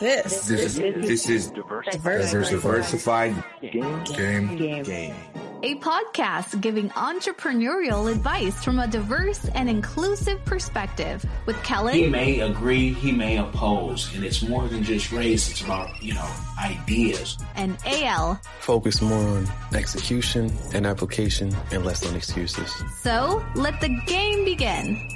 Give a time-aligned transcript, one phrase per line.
[0.00, 0.46] This.
[0.46, 2.50] This is this is Diversified.
[2.50, 4.04] diversified Game.
[4.04, 4.56] game.
[4.56, 4.82] Game.
[4.84, 5.14] Game.
[5.64, 12.38] A podcast giving entrepreneurial advice from a diverse and inclusive perspective with Kelly He may
[12.40, 15.50] agree, he may oppose, and it's more than just race.
[15.50, 16.30] It's about you know
[16.62, 17.38] ideas.
[17.56, 18.40] and AL.
[18.60, 22.72] Focus more on execution and application and less on excuses.
[23.02, 25.08] So let the game begin.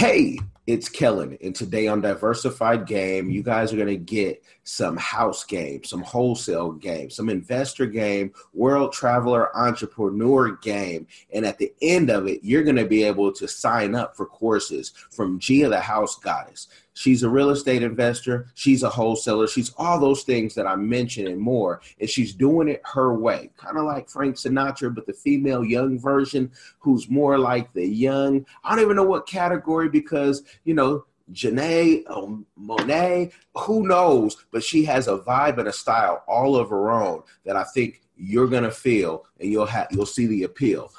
[0.00, 4.96] Hey, it's Kellen, and today on Diversified Game, you guys are going to get some
[4.96, 11.74] house game, some wholesale game, some investor game, world traveler entrepreneur game, and at the
[11.82, 15.68] end of it, you're going to be able to sign up for courses from Gia
[15.68, 16.68] the House Goddess.
[17.00, 21.28] She's a real estate investor, she's a wholesaler, she's all those things that I mentioned
[21.28, 25.14] and more, and she's doing it her way, kind of like Frank Sinatra, but the
[25.14, 28.44] female young version who's more like the young.
[28.62, 34.36] I don't even know what category because you know Janae, um, Monet, who knows?
[34.50, 38.02] But she has a vibe and a style all of her own that I think
[38.18, 40.92] you're gonna feel, and you'll have you'll see the appeal.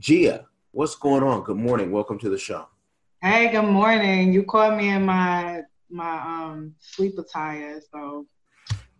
[0.00, 1.44] Gia, what's going on?
[1.44, 1.92] Good morning.
[1.92, 2.66] Welcome to the show.
[3.26, 4.32] Hey, good morning.
[4.32, 8.24] You caught me in my my um sleep attire, so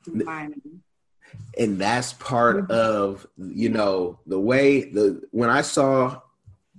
[0.04, 0.80] you mind me.
[1.56, 6.22] and that's part of you know the way the when I saw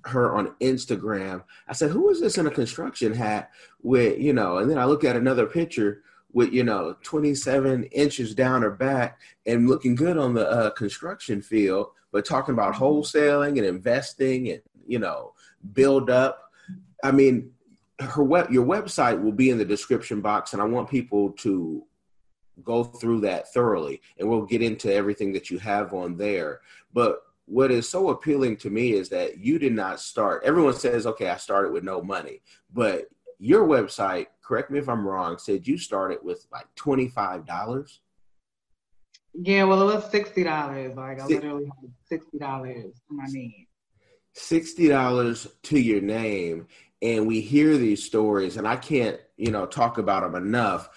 [0.08, 3.50] her on Instagram, I said, "Who is this in a construction hat
[3.81, 6.03] with you know?" And then I look at another picture
[6.34, 11.42] with you know 27 inches down her back and looking good on the uh, construction
[11.42, 15.31] field, but talking about wholesaling and investing and you know
[15.72, 16.47] build up.
[17.03, 17.52] I mean,
[18.00, 21.84] her web your website will be in the description box, and I want people to
[22.64, 26.62] go through that thoroughly and we'll get into everything that you have on there
[26.94, 31.06] but what is so appealing to me is that you did not start everyone says
[31.06, 32.42] okay i started with no money
[32.73, 33.06] but
[33.38, 38.00] your website correct me if i'm wrong said you started with like $25
[39.40, 40.96] Yeah, well, it was sixty dollars.
[40.96, 43.68] Like I literally had sixty dollars to my name.
[44.35, 46.68] $60 to your name
[47.02, 50.90] and we hear these stories and i can't you know talk about them enough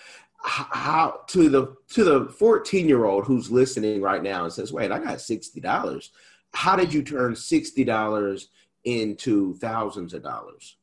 [0.42, 4.90] how to the to the 14 year old who's listening right now and says wait
[4.90, 6.08] i got $60
[6.52, 8.44] how did you turn $60
[8.84, 10.76] into thousands of dollars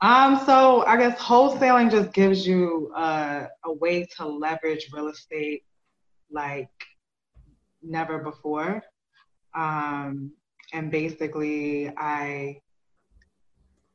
[0.00, 5.64] Um, so I guess wholesaling just gives you uh, a way to leverage real estate
[6.30, 6.68] like
[7.82, 8.82] never before.
[9.54, 10.32] Um,
[10.72, 12.60] and basically, I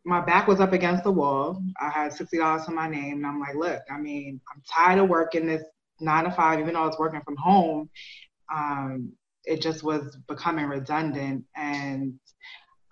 [0.05, 1.61] my back was up against the wall.
[1.79, 4.99] I had sixty dollars to my name, and I'm like, look, I mean, I'm tired
[4.99, 5.63] of working this
[5.99, 7.89] nine to five, even though I was working from home.
[8.53, 9.13] Um,
[9.45, 12.13] it just was becoming redundant, and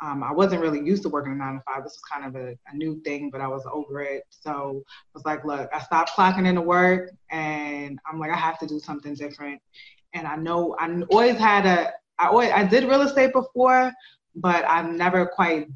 [0.02, 1.84] um, I wasn't really used to working a nine to five.
[1.84, 4.24] This was kind of a, a new thing, but I was over it.
[4.30, 8.58] So I was like, look, I stopped clocking into work, and I'm like, I have
[8.60, 9.62] to do something different.
[10.14, 13.92] And I know I always had a, I always I did real estate before,
[14.36, 15.68] but I've never quite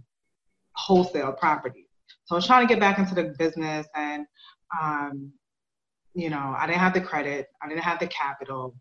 [0.76, 1.88] wholesale property.
[2.26, 4.26] So I was trying to get back into the business, and
[4.82, 5.32] um,
[6.14, 8.76] you know, I didn't have the credit, I didn't have the capital,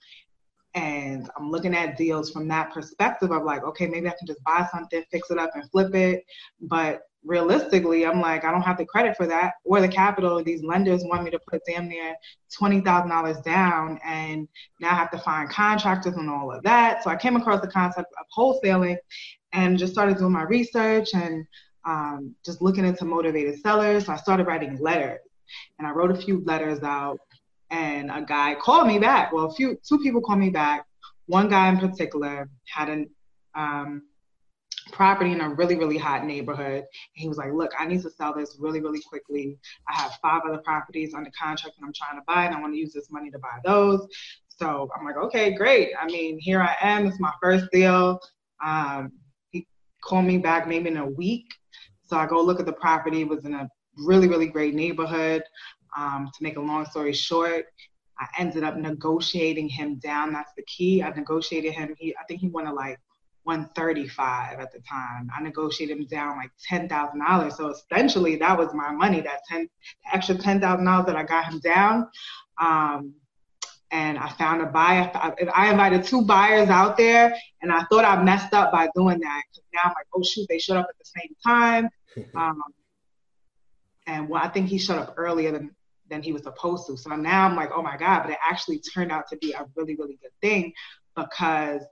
[0.74, 4.42] and I'm looking at deals from that perspective of like, okay, maybe I can just
[4.44, 6.24] buy something, fix it up, and flip it.
[6.60, 10.42] But realistically, I'm like, I don't have the credit for that or the capital.
[10.42, 12.14] These lenders want me to put damn near
[12.56, 14.48] twenty thousand dollars down, and
[14.80, 17.04] now I have to find contractors and all of that.
[17.04, 18.96] So I came across the concept of wholesaling,
[19.52, 21.46] and just started doing my research and
[21.86, 24.06] um, just looking into motivated sellers.
[24.06, 25.20] So I started writing letters,
[25.78, 27.18] and I wrote a few letters out
[27.70, 29.32] and a guy called me back.
[29.32, 30.86] Well, a few, two people called me back.
[31.26, 34.02] One guy in particular had a um,
[34.92, 36.84] property in a really, really hot neighborhood.
[37.14, 39.58] He was like, "Look, I need to sell this really, really quickly.
[39.88, 42.74] I have five other properties under contract and I'm trying to buy, and I want
[42.74, 44.06] to use this money to buy those."
[44.48, 45.92] So I'm like, "Okay, great.
[46.00, 47.06] I mean, here I am.
[47.06, 48.20] It's my first deal."
[48.62, 49.12] Um,
[49.50, 49.66] he
[50.02, 51.46] called me back maybe in a week.
[52.06, 53.22] So I go look at the property.
[53.22, 55.42] It was in a really, really great neighborhood.
[55.96, 57.66] Um, to make a long story short,
[58.18, 60.32] I ended up negotiating him down.
[60.32, 61.02] That's the key.
[61.02, 61.94] I negotiated him.
[61.98, 62.98] He, I think he wanted like
[63.44, 65.30] 135 at the time.
[65.36, 67.56] I negotiated him down like ten thousand dollars.
[67.56, 69.20] So essentially, that was my money.
[69.20, 69.68] That ten,
[70.12, 72.08] extra ten thousand dollars that I got him down.
[72.60, 73.14] Um,
[73.94, 75.08] and I found a buyer.
[75.54, 77.32] I invited two buyers out there,
[77.62, 79.42] and I thought I messed up by doing that.
[79.54, 81.88] 'cause now I'm like, oh shoot, they showed up at the same time.
[82.36, 82.62] Um,
[84.06, 85.74] and well, I think he showed up earlier than
[86.08, 86.96] than he was supposed to.
[86.96, 89.66] So now I'm like, oh my God, but it actually turned out to be a
[89.74, 90.72] really, really good thing
[91.16, 91.82] because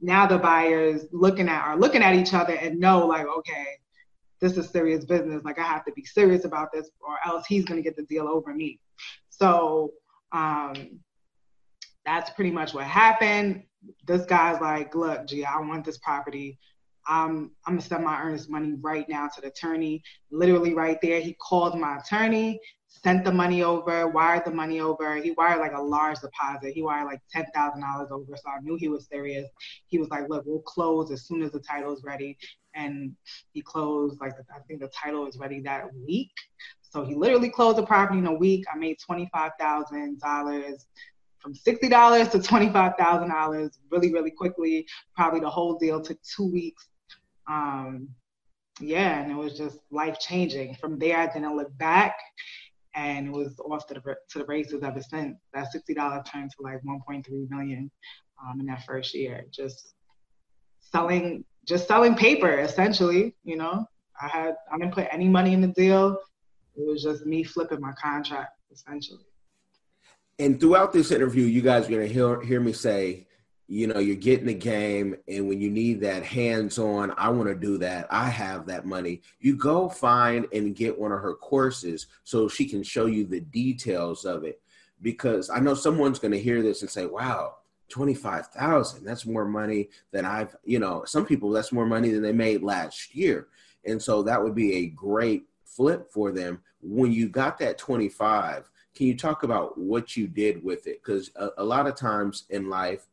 [0.00, 3.66] now the buyers looking at are looking at each other and know like, okay,
[4.40, 5.44] this is serious business.
[5.44, 8.26] Like I have to be serious about this, or else he's gonna get the deal
[8.26, 8.80] over me.
[9.28, 9.92] So
[10.32, 10.98] um,
[12.08, 13.62] that's pretty much what happened.
[14.06, 16.58] This guy's like, look, gee, I want this property.
[17.06, 20.02] I'm I'm gonna send my earnest money right now to the attorney.
[20.30, 25.16] Literally right there, he called my attorney, sent the money over, wired the money over.
[25.16, 26.72] He wired like a large deposit.
[26.72, 29.48] He wired like ten thousand dollars over, so I knew he was serious.
[29.86, 32.36] He was like, "Look, we'll close as soon as the title is ready,"
[32.74, 33.14] and
[33.52, 36.32] he closed like I think the title is ready that week.
[36.82, 38.64] So he literally closed the property in a week.
[38.72, 40.86] I made twenty five thousand dollars
[41.40, 44.86] from sixty dollars to twenty five thousand dollars really, really quickly.
[45.16, 46.88] Probably the whole deal took two weeks
[47.48, 48.08] um,
[48.80, 50.76] yeah, and it was just life changing.
[50.76, 52.16] From there, I didn't look back,
[52.94, 55.38] and it was off to the to the races ever since.
[55.54, 57.90] That sixty dollar turned to like one point three million
[58.42, 59.46] um, in that first year.
[59.50, 59.94] Just
[60.80, 63.34] selling, just selling paper essentially.
[63.42, 63.86] You know,
[64.20, 66.18] I had I didn't put any money in the deal.
[66.76, 69.24] It was just me flipping my contract essentially.
[70.38, 73.26] And throughout this interview, you guys are gonna hear hear me say
[73.70, 77.46] you know you're getting the game and when you need that hands on i want
[77.46, 79.20] to do that i have that money.
[79.40, 83.40] You go find and get one of her courses so she can show you the
[83.40, 84.60] details of it.
[85.02, 87.56] Because i know someone's going to hear this and say wow
[87.90, 92.32] 25,000 that's more money than i've you know some people that's more money than they
[92.32, 93.48] made last year.
[93.84, 96.60] And so that would be a great flip for them.
[96.82, 101.00] When you got that 25 can you talk about what you did with it?
[101.00, 103.06] Because a, a lot of times in life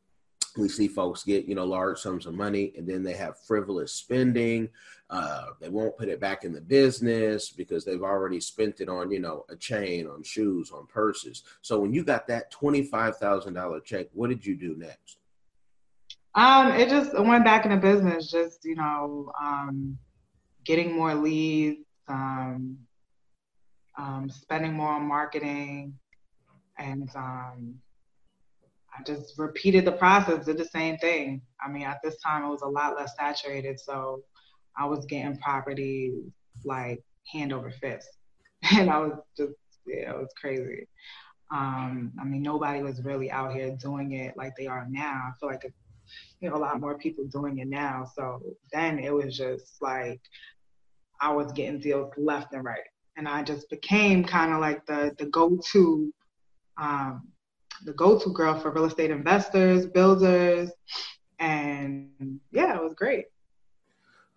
[0.58, 3.92] we see folks get you know large sums of money and then they have frivolous
[3.92, 4.68] spending
[5.10, 9.12] uh, they won't put it back in the business because they've already spent it on
[9.12, 11.44] you know a chain on shoes on purses.
[11.62, 15.18] So when you got that $25000 check what did you do next?
[16.34, 20.00] Um, it just went back in the business just you know um,
[20.64, 22.80] getting more leads um,
[23.98, 25.98] um spending more on marketing
[26.78, 27.76] and um,
[28.98, 31.42] I just repeated the process, did the same thing.
[31.64, 34.24] I mean, at this time, it was a lot less saturated, so
[34.78, 36.14] I was getting property
[36.64, 38.10] like hand over fist,
[38.74, 39.54] and I was just
[39.86, 40.88] yeah, it was crazy.
[41.52, 45.30] Um, I mean, nobody was really out here doing it like they are now.
[45.30, 45.72] I feel like
[46.40, 48.08] you know a lot more people doing it now.
[48.16, 50.22] So then it was just like
[51.22, 52.80] I was getting deals left and right,
[53.18, 56.14] and I just became kind of like the the go to
[56.78, 57.28] um,
[57.84, 60.72] the go-to girl for real estate investors, builders,
[61.40, 63.26] and yeah, it was great.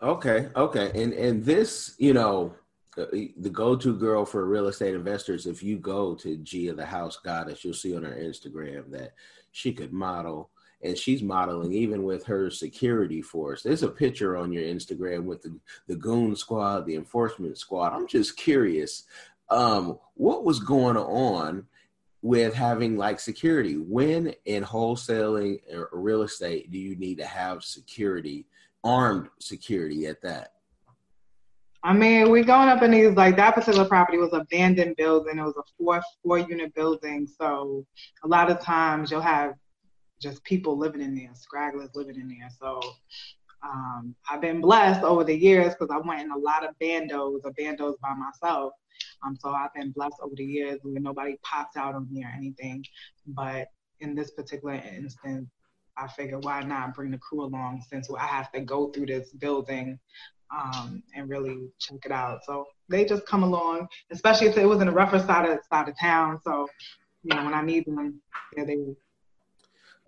[0.03, 2.55] Okay, okay, and and this, you know,
[2.97, 5.47] uh, the go-to girl for real estate investors.
[5.47, 9.15] If you go to Gia the House Goddess, you'll see on her Instagram that
[9.53, 10.51] she could model,
[10.83, 13.63] and she's modeling even with her security force.
[13.63, 17.93] There's a picture on your Instagram with the the goon squad, the enforcement squad.
[17.93, 19.05] I'm just curious,
[19.51, 21.67] um, what was going on
[22.23, 23.77] with having like security.
[23.77, 28.47] When in wholesaling or real estate do you need to have security,
[28.85, 30.53] armed security at that?
[31.83, 35.39] I mean, we're going up in these like that particular property was abandoned building.
[35.39, 37.87] It was a four four unit building, so
[38.25, 39.55] a lot of times you'll have
[40.20, 42.50] just people living in there, scragglers living in there.
[42.59, 42.81] So
[43.62, 47.41] um, I've been blessed over the years because I went in a lot of bandos,
[47.44, 48.73] or bandos by myself,
[49.25, 52.33] um, so I've been blessed over the years where nobody pops out on me or
[52.37, 52.85] anything.
[53.26, 53.69] But
[54.00, 55.49] in this particular instance,
[55.97, 59.31] I figured why not bring the crew along since I have to go through this
[59.33, 59.99] building
[60.57, 62.45] um, and really check it out.
[62.45, 65.88] So they just come along, especially if it was in the rougher side of side
[65.88, 66.40] of town.
[66.45, 66.69] So
[67.25, 68.21] you know when I need them,
[68.57, 68.76] yeah, they.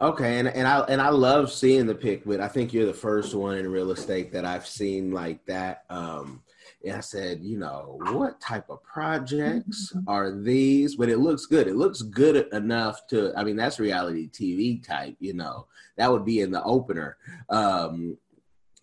[0.02, 2.94] Okay, and and I and I love seeing the pick, but I think you're the
[2.94, 5.84] first one in real estate that I've seen like that.
[5.90, 6.42] Um,
[6.84, 10.08] and I said, you know, what type of projects mm-hmm.
[10.08, 10.96] are these?
[10.96, 11.68] But it looks good.
[11.68, 15.66] It looks good enough to, I mean, that's reality TV type, you know,
[15.96, 17.18] that would be in the opener.
[17.50, 18.16] Um,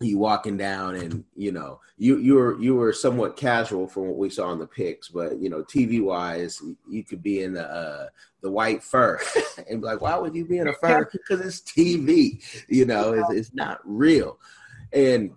[0.00, 4.16] you walking down and you know you you were you were somewhat casual from what
[4.16, 7.68] we saw in the pics but you know tv wise you could be in the
[7.68, 8.06] uh
[8.40, 9.18] the white fur
[9.68, 11.04] and be like why would you be in a fur?
[11.12, 14.38] Because it's tv you know it's, it's not real.
[14.92, 15.32] And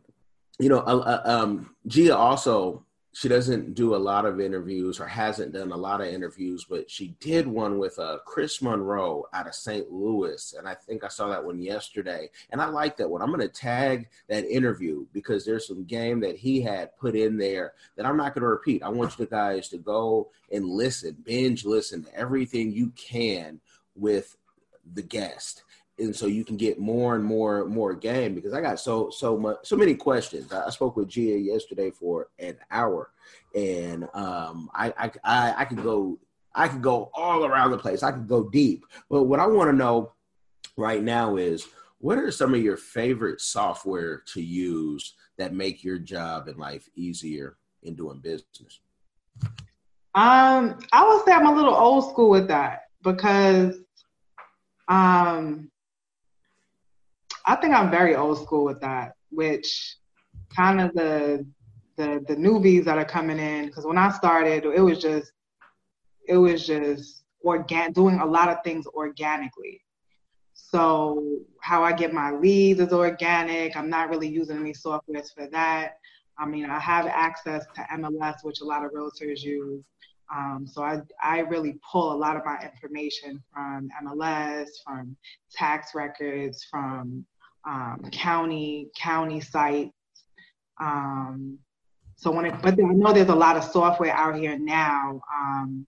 [0.62, 5.52] you know, uh, um, Gia also she doesn't do a lot of interviews or hasn't
[5.52, 9.56] done a lot of interviews, but she did one with uh, Chris Monroe out of
[9.56, 9.92] St.
[9.92, 13.22] Louis, and I think I saw that one yesterday, and I like that one.
[13.22, 17.38] I'm going to tag that interview because there's some game that he had put in
[17.38, 18.82] there that I'm not going to repeat.
[18.82, 23.60] I want you guys to go and listen, binge listen to everything you can
[23.96, 24.38] with
[24.94, 25.64] the guest
[26.02, 29.38] and so you can get more and more more game because I got so so
[29.38, 30.52] much so many questions.
[30.52, 33.12] I, spoke with Gia yesterday for an hour,
[33.56, 36.18] and um, I, I I I could go
[36.54, 38.04] I could go all around the place.
[38.04, 40.14] I could go deep, but what I want to know
[40.76, 41.68] right now is
[42.00, 46.90] what are some of your favorite software to use that make your job and life
[46.96, 48.80] easier in doing business?
[50.14, 53.78] Um, I would say I'm a little old school with that because
[54.88, 55.72] um
[57.46, 59.98] I think I'm very old school with that, which
[60.56, 61.46] kind of the
[61.98, 65.32] the the newbies that are coming in because when I started, it was just
[66.28, 69.82] it was just organ doing a lot of things organically.
[70.54, 73.76] So how I get my leads is organic.
[73.76, 75.98] I'm not really using any softwares for that.
[76.38, 79.84] I mean, I have access to MLS, which a lot of realtors use.
[80.34, 85.18] Um, so I, I really pull a lot of my information from MLS, from
[85.52, 87.26] tax records, from
[87.68, 89.92] um, county county sites.
[90.80, 91.60] Um,
[92.16, 95.22] so when it, but I know there's a lot of software out here now.
[95.36, 95.86] Um,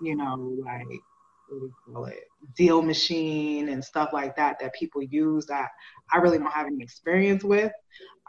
[0.00, 0.86] you know, like
[1.48, 2.24] what do we call it,
[2.56, 5.68] Deal Machine and stuff like that that people use that
[6.12, 7.72] I really don't have any experience with.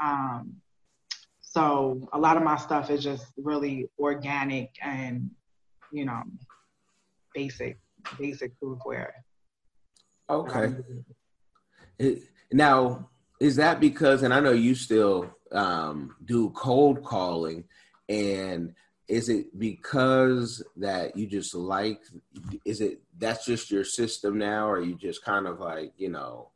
[0.02, 0.56] Um,
[1.42, 5.30] so a lot of my stuff is just really organic and
[5.92, 6.24] you know
[7.34, 7.78] basic
[8.20, 9.14] basic software.
[10.30, 10.74] Okay.
[12.00, 12.24] It,
[12.54, 17.66] now, is that because, and I know you still um, do cold calling,
[18.08, 18.74] and
[19.08, 22.02] is it because that you just like,
[22.66, 26.50] is it that's just your system now, or you just kind of like, you know,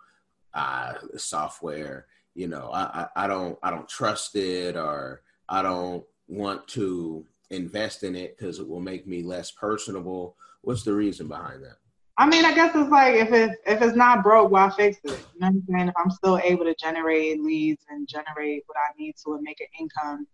[0.54, 6.04] uh, software, you know, I, I, I don't, I don't trust it, or I don't
[6.27, 10.36] want to invest in it because it will make me less personable.
[10.62, 11.77] What's the reason behind that?
[12.20, 15.12] I mean, I guess it's like if it if it's not broke, why fix it?
[15.12, 15.88] You know what I'm saying?
[15.90, 19.60] If I'm still able to generate leads and generate what I need to and make
[19.62, 20.28] an income,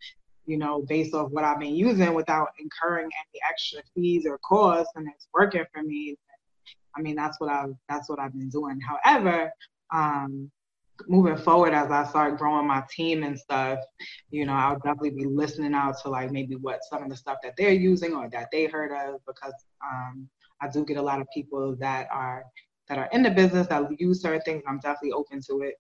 [0.46, 4.94] you know, based off what I've been using without incurring any extra fees or costs,
[4.96, 6.16] and it's working for me.
[6.96, 8.80] I mean, that's what I've that's what I've been doing.
[8.80, 9.52] However,
[9.92, 10.50] um,
[11.08, 13.80] moving forward as I start growing my team and stuff,
[14.30, 17.40] you know, I'll definitely be listening out to like maybe what some of the stuff
[17.44, 19.54] that they're using or that they heard of because
[19.86, 20.30] um,
[20.64, 22.46] I do get a lot of people that are
[22.88, 24.64] that are in the business that use certain things.
[24.68, 25.76] I'm definitely open to it.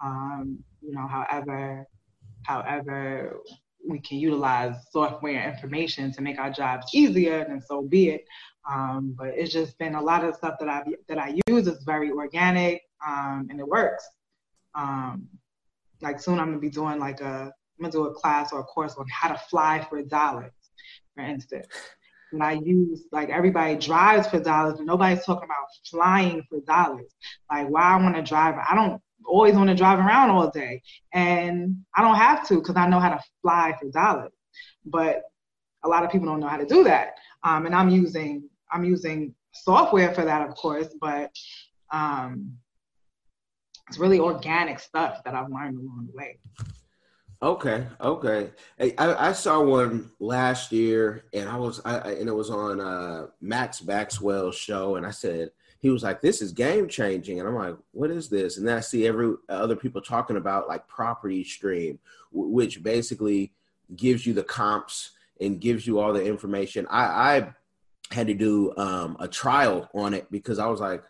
[0.00, 1.86] Um, you know, however,
[2.42, 3.38] however
[3.86, 8.24] we can utilize software information to make our jobs easier, then so be it.
[8.70, 11.82] Um, but it's just been a lot of stuff that I that I use is
[11.84, 14.04] very organic um, and it works.
[14.74, 15.28] Um,
[16.00, 18.64] like soon I'm gonna be doing like a I'm gonna do a class or a
[18.64, 20.52] course on how to fly for dollars,
[21.14, 21.66] for instance
[22.34, 27.12] and I use like everybody drives for dollars, but nobody's talking about flying for dollars.
[27.50, 30.82] Like why I want to drive, I don't always want to drive around all day,
[31.12, 34.32] and I don't have to because I know how to fly for dollars.
[34.84, 35.22] But
[35.84, 37.14] a lot of people don't know how to do that,
[37.44, 41.30] um, and I'm using I'm using software for that, of course, but
[41.92, 42.54] um,
[43.88, 46.38] it's really organic stuff that I've learned along the way.
[47.44, 48.52] Okay, okay.
[48.80, 48.94] I,
[49.28, 53.84] I saw one last year, and I was, I, and it was on uh, Max
[53.84, 57.76] Maxwell's show, and I said he was like, "This is game changing," and I'm like,
[57.90, 61.98] "What is this?" And then I see every other people talking about like Property Stream,
[62.32, 63.52] which basically
[63.94, 66.86] gives you the comps and gives you all the information.
[66.88, 67.04] I,
[67.36, 67.54] I
[68.10, 71.04] had to do um, a trial on it because I was like,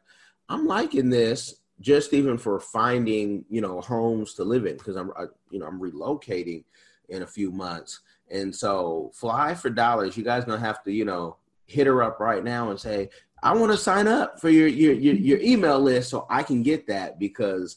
[0.49, 5.11] I'm liking this, just even for finding you know homes to live in because I'm
[5.17, 6.65] I, you know I'm relocating
[7.09, 8.01] in a few months
[8.31, 12.21] and so fly for dollars you guys gonna have to you know hit her up
[12.21, 13.11] right now and say
[13.43, 16.63] I want to sign up for your, your your your email list so I can
[16.63, 17.77] get that because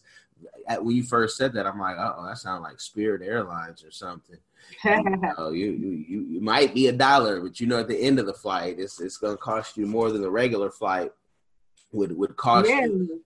[0.68, 3.92] at, when you first said that I'm like oh that sounds like Spirit Airlines or
[3.92, 4.38] something.
[4.84, 5.04] you,
[5.38, 8.26] know, you, you you might be a dollar, but you know at the end of
[8.26, 11.12] the flight, it's it's gonna cost you more than the regular flight
[11.92, 12.86] would would cost yeah.
[12.86, 13.24] you.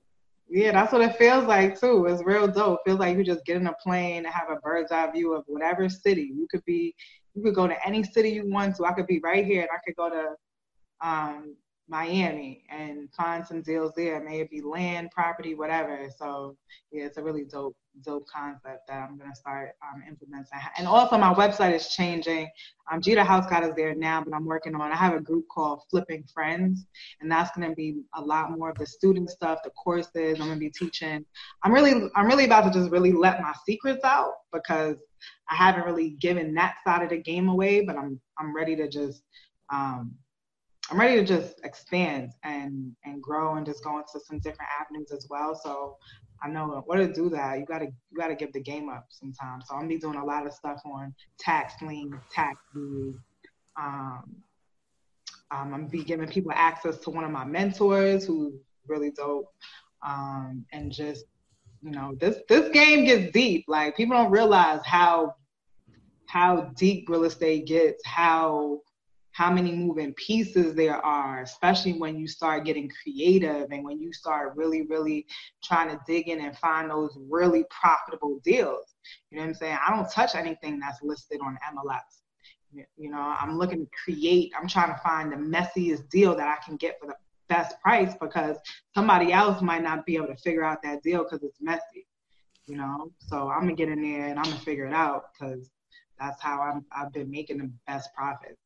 [0.53, 2.07] Yeah, that's what it feels like too.
[2.07, 2.79] It's real dope.
[2.85, 5.33] It feels like you just get in a plane and have a bird's eye view
[5.33, 6.29] of whatever city.
[6.35, 6.93] You could be,
[7.33, 8.85] you could go to any city you want to.
[8.85, 11.55] I could be right here and I could go to um,
[11.87, 14.21] Miami and find some deals there.
[14.21, 16.09] May it be land, property, whatever.
[16.17, 16.57] So
[16.91, 20.47] yeah, it's a really dope dope concept that I'm gonna start um, implementing.
[20.77, 22.49] And also my website is changing.
[22.91, 24.91] Um, Gia the House Goddess is there now, but I'm working on.
[24.91, 26.85] I have a group called Flipping Friends,
[27.19, 30.39] and that's gonna be a lot more of the student stuff, the courses.
[30.39, 31.25] I'm gonna be teaching.
[31.63, 34.97] I'm really, I'm really about to just really let my secrets out because
[35.49, 38.87] I haven't really given that side of the game away, but I'm, I'm ready to
[38.87, 39.23] just.
[39.71, 40.15] Um,
[40.89, 45.11] I'm ready to just expand and and grow and just go into some different avenues
[45.13, 45.55] as well.
[45.55, 45.95] So
[46.43, 47.59] I know what to do that.
[47.59, 49.65] You gotta you gotta give the game up sometimes.
[49.67, 53.15] So I'm be doing a lot of stuff on tax lien, tax deed.
[53.77, 54.23] Um,
[55.51, 58.53] um, I'm be giving people access to one of my mentors who's
[58.87, 59.51] really dope.
[60.03, 61.25] Um, and just
[61.81, 63.65] you know, this this game gets deep.
[63.67, 65.35] Like people don't realize how
[66.27, 68.79] how deep real estate gets, how
[69.31, 74.11] how many moving pieces there are, especially when you start getting creative and when you
[74.11, 75.25] start really, really
[75.63, 78.95] trying to dig in and find those really profitable deals.
[79.29, 79.77] You know what I'm saying?
[79.85, 82.85] I don't touch anything that's listed on MLS.
[82.97, 86.63] You know, I'm looking to create, I'm trying to find the messiest deal that I
[86.65, 87.15] can get for the
[87.49, 88.57] best price because
[88.95, 92.07] somebody else might not be able to figure out that deal because it's messy.
[92.67, 95.69] You know, so I'm gonna get in there and I'm gonna figure it out because
[96.19, 98.60] that's how I'm, I've been making the best profits.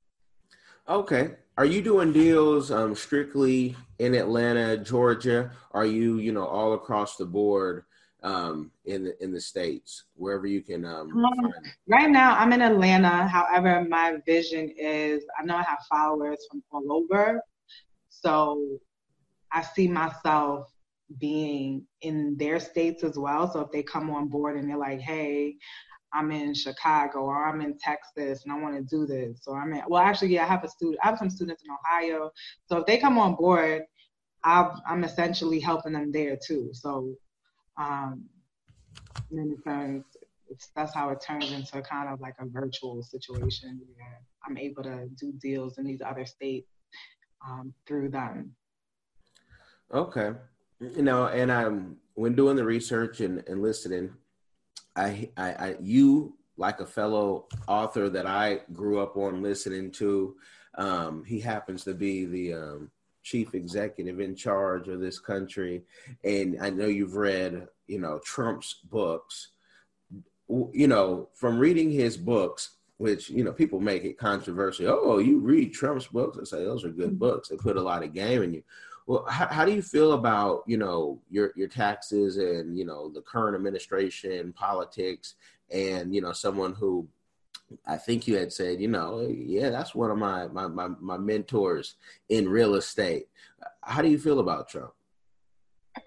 [0.88, 1.32] Okay.
[1.58, 5.52] Are you doing deals um, strictly in Atlanta, Georgia?
[5.72, 7.86] Are you, you know, all across the board
[8.22, 11.52] um, in the in the states, wherever you can um, um
[11.88, 13.28] Right now, I'm in Atlanta.
[13.28, 17.42] However, my vision is I know I have followers from all over,
[18.10, 18.80] so
[19.52, 20.72] I see myself
[21.20, 23.52] being in their states as well.
[23.52, 25.58] So if they come on board and they're like, "Hey,
[26.16, 29.40] I'm in Chicago or I'm in Texas and I want to do this.
[29.44, 31.72] So I'm in, well, actually, yeah, I have a student, I have some students in
[31.72, 32.32] Ohio.
[32.68, 33.84] So if they come on board,
[34.44, 36.70] i am essentially helping them there too.
[36.72, 37.16] So,
[37.78, 38.26] um,
[39.32, 40.06] it turns,
[40.50, 44.84] it's, that's how it turns into kind of like a virtual situation where I'm able
[44.84, 46.70] to do deals in these other states
[47.46, 48.56] um, through them.
[49.94, 50.32] Okay.
[50.80, 54.14] You know, and I'm, when doing the research and, and listening,
[54.96, 60.36] I, I, I, you like a fellow author that I grew up on listening to.
[60.78, 62.92] Um, he happens to be the um,
[63.24, 65.84] chief executive in charge of this country,
[66.24, 69.50] and I know you've read, you know, Trump's books.
[70.48, 74.88] You know, from reading his books, which you know people make it controversial.
[74.90, 76.38] Oh, you read Trump's books?
[76.40, 77.50] I say those are good books.
[77.50, 78.64] They put a lot of game in you.
[79.08, 83.10] Well, how, how do you feel about you know your your taxes and you know
[83.10, 85.36] the current administration, politics,
[85.72, 87.08] and you know someone who
[87.86, 91.18] I think you had said, you know, yeah, that's one of my my my, my
[91.18, 91.96] mentors
[92.30, 93.28] in real estate.
[93.82, 94.94] How do you feel about Trump?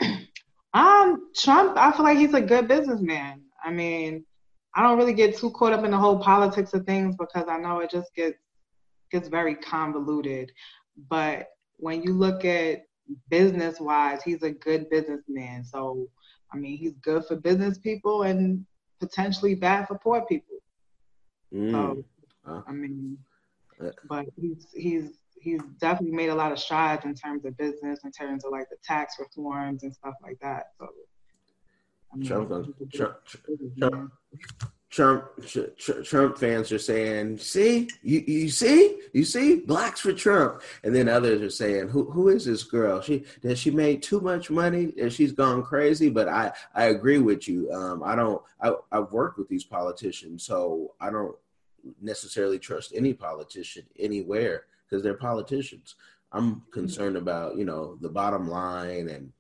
[0.74, 3.42] Um, Trump, I feel like he's a good businessman.
[3.64, 4.24] I mean,
[4.74, 7.56] I don't really get too caught up in the whole politics of things because I
[7.56, 8.38] know it just gets
[9.11, 10.52] gets very convoluted.
[11.08, 12.82] But when you look at
[13.30, 15.64] business wise, he's a good businessman.
[15.64, 16.06] So,
[16.52, 18.64] I mean, he's good for business people and
[19.00, 20.56] potentially bad for poor people.
[21.54, 21.70] Mm.
[21.70, 22.04] So,
[22.46, 23.18] uh, I mean,
[23.82, 28.00] uh, but he's he's he's definitely made a lot of strides in terms of business,
[28.04, 30.64] in terms of like the tax reforms and stuff like that.
[30.78, 30.88] So,
[32.12, 32.48] I mean, Trump,
[32.92, 33.16] Trump,
[33.78, 34.12] Trump,
[34.90, 35.27] Trump
[36.05, 41.11] Trump fans are saying, "See, you, you see, you see, blacks for Trump," and then
[41.11, 43.03] others are saying, "Who who is this girl?
[43.03, 47.18] She does she made too much money and she's gone crazy?" But I I agree
[47.18, 47.70] with you.
[47.70, 48.42] Um, I don't.
[48.62, 51.37] I I've worked with these politicians, so I don't
[52.01, 55.96] necessarily trust any politician anywhere because they're politicians.
[56.33, 59.33] I'm concerned about you know the bottom line and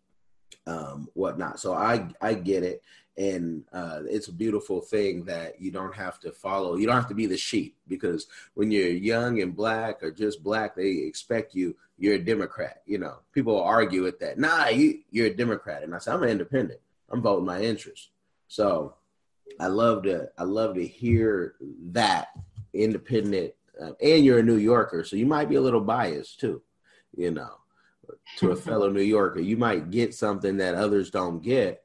[0.66, 1.58] um, whatnot.
[1.58, 2.82] So I I get it,
[3.18, 6.76] and uh, it's a beautiful thing that you don't have to follow.
[6.76, 10.44] You don't have to be the sheep because when you're young and black or just
[10.44, 11.74] black, they expect you.
[11.98, 12.82] You're a Democrat.
[12.86, 14.38] You know, people argue with that.
[14.38, 16.78] Nah, you you're a Democrat, and I say I'm an independent.
[17.10, 18.10] I'm voting my interest.
[18.46, 18.94] So
[19.58, 21.56] I love to I love to hear
[21.90, 22.28] that
[22.72, 23.52] independent,
[23.82, 26.62] uh, and you're a New Yorker, so you might be a little biased too.
[27.16, 27.50] You know,
[28.36, 31.82] to a fellow New Yorker, you might get something that others don't get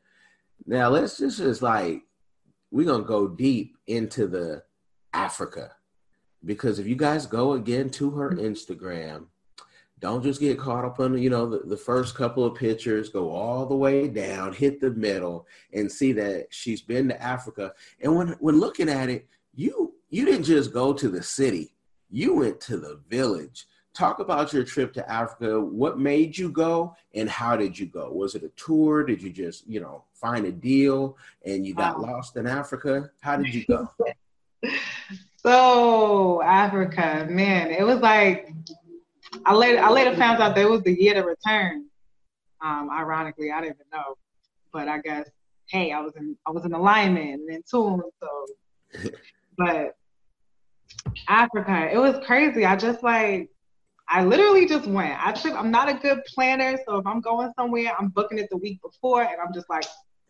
[0.66, 2.04] now let's just just like
[2.72, 4.64] we're gonna go deep into the
[5.14, 5.72] Africa
[6.46, 9.28] because if you guys go again to her Instagram,
[10.00, 13.10] don't just get caught up on you know the, the first couple of pictures.
[13.10, 17.74] Go all the way down, hit the middle, and see that she's been to Africa.
[18.02, 21.74] And when when looking at it, you you didn't just go to the city,
[22.10, 25.60] you went to the village talk about your trip to Africa.
[25.60, 28.12] What made you go and how did you go?
[28.12, 29.04] Was it a tour?
[29.04, 33.12] Did you just, you know, find a deal and you got lost in Africa?
[33.22, 33.88] How did you go?
[35.38, 38.50] so Africa, man, it was like
[39.46, 41.86] I later I later found out that it was the year to return.
[42.62, 44.16] Um, ironically, I didn't even know,
[44.72, 45.30] but I guess
[45.68, 48.02] hey, I was in I was in alignment and in tune.
[48.22, 49.10] So,
[49.58, 49.96] but
[51.28, 52.66] Africa, it was crazy.
[52.66, 53.50] I just like
[54.14, 55.18] I literally just went.
[55.26, 55.56] I trip.
[55.56, 58.80] I'm not a good planner, so if I'm going somewhere, I'm booking it the week
[58.84, 59.86] before, and I'm just like,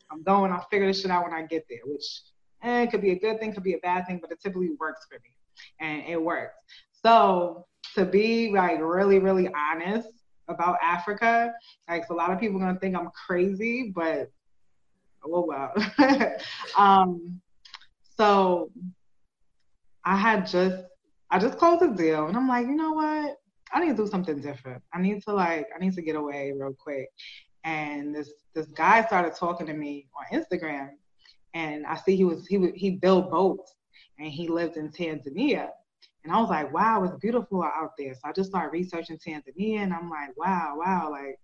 [0.10, 0.54] I'm going.
[0.54, 2.22] I'll figure this shit out when I get there, which
[2.62, 5.06] eh, could be a good thing, could be a bad thing, but it typically works
[5.10, 5.36] for me,
[5.82, 6.56] and it works.
[7.04, 7.66] So
[7.96, 10.08] to be like really, really honest
[10.48, 11.54] about Africa,
[11.90, 14.32] like so a lot of people gonna think I'm crazy, but
[15.26, 15.74] oh well.
[16.78, 17.42] um,
[18.16, 18.72] so
[20.06, 20.86] I had just
[21.30, 23.40] I just closed a deal and I'm like, you know what?
[23.74, 24.82] I need to do something different.
[24.94, 27.08] I need to like I need to get away real quick.
[27.64, 30.90] And this this guy started talking to me on Instagram
[31.54, 33.74] and I see he was he he built boats
[34.20, 35.70] and he lived in Tanzania.
[36.24, 38.14] And I was like, wow, it's beautiful out there.
[38.14, 41.40] So I just started researching Tanzania and I'm like, wow, wow, like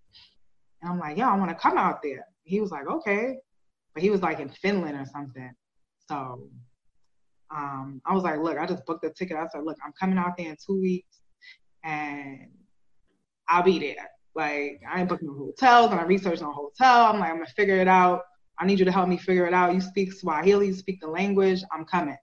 [0.82, 2.26] and I'm like, yeah, I want to come out there.
[2.44, 3.38] He was like, okay.
[3.94, 5.52] But he was like in Finland or something.
[6.08, 6.48] So
[7.54, 9.36] um, I was like, look, I just booked the ticket.
[9.36, 11.20] I said, look, I'm coming out there in two weeks
[11.84, 12.48] and
[13.48, 14.10] I'll be there.
[14.36, 17.06] Like, I ain't booking no hotels and I'm researching a hotel.
[17.06, 18.22] I'm like, I'm gonna figure it out.
[18.60, 19.74] I need you to help me figure it out.
[19.74, 22.18] You speak Swahili, you speak the language, I'm coming.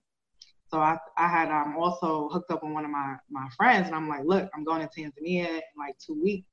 [0.68, 3.94] So I, I had um, also hooked up with one of my, my friends and
[3.94, 6.48] I'm like, look, I'm going to Tanzania in like two weeks.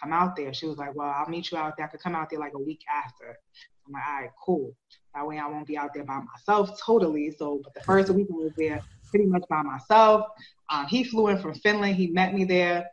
[0.00, 0.52] Come out there.
[0.52, 1.86] She was like, well, I'll meet you out there.
[1.86, 3.38] I could come out there like a week after.
[3.86, 4.76] I'm like, all right, cool.
[5.14, 7.30] That way I won't be out there by myself totally.
[7.38, 8.82] So, but the first week I was there
[9.14, 10.26] pretty much by myself.
[10.70, 11.94] Um, he flew in from Finland.
[11.94, 12.90] He met me there.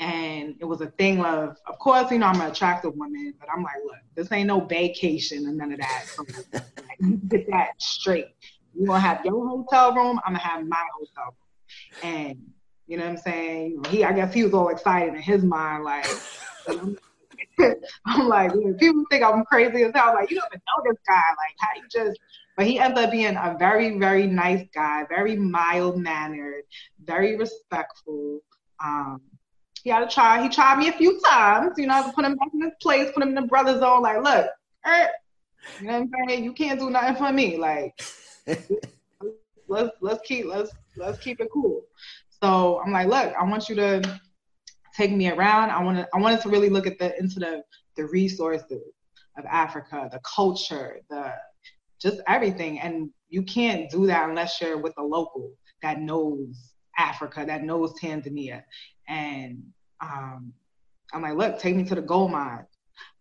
[0.00, 3.48] And it was a thing of, of course, you know, I'm an attractive woman, but
[3.54, 6.04] I'm like, look, this ain't no vacation and none of that.
[6.06, 6.64] So, like,
[7.00, 8.26] you get that straight.
[8.74, 10.18] You're going to have your hotel room.
[10.24, 11.34] I'm going to have my hotel
[12.02, 12.14] room.
[12.14, 12.38] And,
[12.88, 13.84] you know what I'm saying?
[13.88, 16.06] He, I guess he was all excited in his mind, like,
[18.06, 20.14] I'm like, people think I'm crazy as hell.
[20.14, 21.14] Like, you don't even know this guy.
[21.14, 22.18] Like, how you just,
[22.60, 26.64] but he ended up being a very, very nice guy, very mild mannered,
[27.02, 28.40] very respectful.
[28.84, 29.22] Um,
[29.82, 32.36] he had a try, he tried me a few times, you know, to put him
[32.36, 34.02] back in his place, put him in the brother zone.
[34.02, 34.50] Like, look,
[34.86, 35.08] er,
[35.80, 36.44] you know what I'm saying?
[36.44, 37.56] You can't do nothing for me.
[37.56, 37.98] Like,
[39.66, 41.86] let's let's keep let's let's keep it cool.
[42.42, 44.20] So I'm like, look, I want you to
[44.94, 45.70] take me around.
[45.70, 47.62] I wanted I wanted to really look at the into the
[47.96, 48.82] the resources
[49.38, 51.32] of Africa, the culture, the
[52.00, 52.80] just everything.
[52.80, 57.92] And you can't do that unless you're with a local that knows Africa, that knows
[58.00, 58.62] Tanzania.
[59.08, 59.62] And
[60.00, 60.52] um,
[61.12, 62.66] I'm like, look, take me to the gold mine.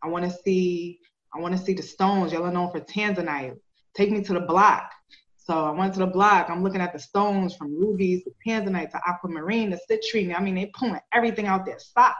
[0.03, 0.99] I want to see
[1.33, 2.33] I want to see the stones.
[2.33, 3.57] Y'all are known for tanzanite.
[3.95, 4.91] Take me to the block.
[5.37, 6.49] So I went to the block.
[6.49, 10.35] I'm looking at the stones from rubies to tanzanite to aquamarine to citrine.
[10.35, 12.17] I mean, they pulling everything out their socks.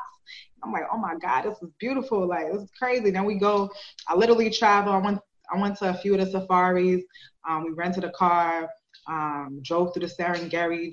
[0.64, 2.28] I'm like, oh my God, this is beautiful.
[2.28, 3.12] Like, this is crazy.
[3.12, 3.70] Then we go,
[4.08, 4.94] I literally travel.
[4.94, 5.20] I went,
[5.54, 7.04] I went to a few of the safaris.
[7.48, 8.70] Um, we rented a car,
[9.08, 10.92] um, drove through the Serengeti,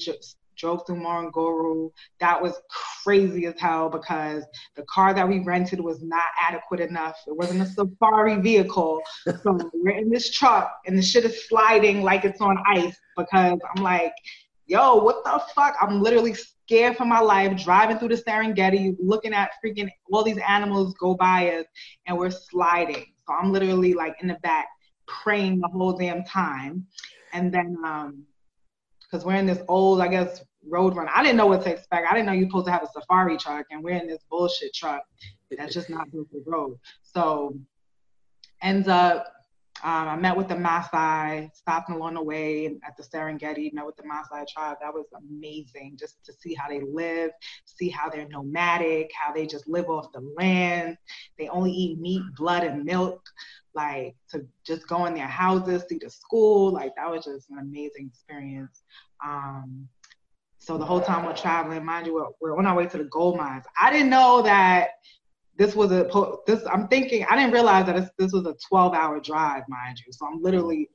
[0.57, 1.91] drove through Ngorongoro.
[2.21, 2.55] That was
[3.05, 7.17] crazy as hell because the car that we rented was not adequate enough.
[7.27, 9.01] It wasn't a safari vehicle.
[9.43, 13.59] So we're in this truck and the shit is sliding like it's on ice because
[13.75, 14.13] I'm like,
[14.67, 15.77] yo, what the fuck?
[15.81, 20.39] I'm literally scared for my life driving through the Serengeti, looking at freaking all these
[20.39, 21.67] animals go by us,
[22.07, 23.07] and we're sliding.
[23.27, 24.69] So I'm literally like in the back
[25.07, 26.87] praying the whole damn time.
[27.33, 28.25] And then, um,
[29.03, 31.09] because we're in this old, I guess, road run.
[31.15, 32.09] I didn't know what to expect.
[32.11, 34.75] I didn't know you're supposed to have a safari truck, and we're in this bullshit
[34.75, 35.03] truck
[35.57, 36.79] that's just not built for road.
[37.03, 37.57] So
[38.63, 39.33] ends up,
[39.85, 43.97] um, I met with the Maasai, stopped along the way at the Serengeti, met with
[43.97, 44.79] the Maasai tribe.
[44.81, 47.31] That was amazing just to see how they live,
[47.65, 50.97] see how they're nomadic, how they just live off the land.
[51.39, 53.23] They only eat meat, blood, and milk.
[53.75, 56.73] Like to just go in their houses, see the school.
[56.73, 58.83] Like that was just an amazing experience.
[59.25, 59.89] Um,
[60.59, 63.05] so the whole time we're traveling, mind you, we're, we're on our way to the
[63.05, 63.65] gold mines.
[63.81, 64.89] I didn't know that
[65.57, 66.09] this was a
[66.47, 66.65] this.
[66.67, 70.13] I'm thinking I didn't realize that this, was a 12 hour drive, mind you.
[70.13, 70.91] So I'm literally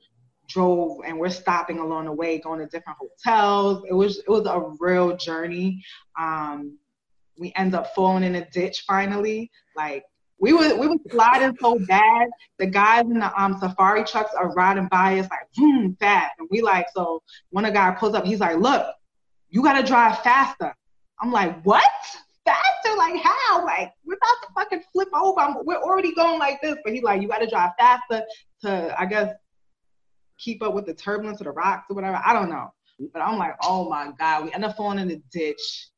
[0.48, 3.84] drove and we're stopping along the way, going to different hotels.
[3.88, 5.82] It was it was a real journey.
[6.18, 6.78] Um,
[7.38, 9.50] we end up falling in a ditch finally.
[9.76, 10.04] Like
[10.38, 12.28] we were we were sliding so bad.
[12.58, 16.48] The guys in the um safari trucks are riding by us like boom fast, and
[16.50, 17.22] we like so.
[17.50, 18.86] When a guy pulls up, he's like, "Look,
[19.50, 20.74] you gotta drive faster.
[21.20, 21.82] I'm like, what?
[22.44, 22.96] Faster?
[22.96, 23.64] Like how?
[23.64, 25.40] Like we're about to fucking flip over.
[25.40, 26.76] I'm, we're already going like this.
[26.84, 28.24] But he's like, you gotta drive faster
[28.62, 29.32] to, I guess,
[30.38, 32.20] keep up with the turbulence of the rocks or whatever.
[32.24, 32.72] I don't know.
[33.12, 35.88] But I'm like, oh my God, we end up falling in the ditch.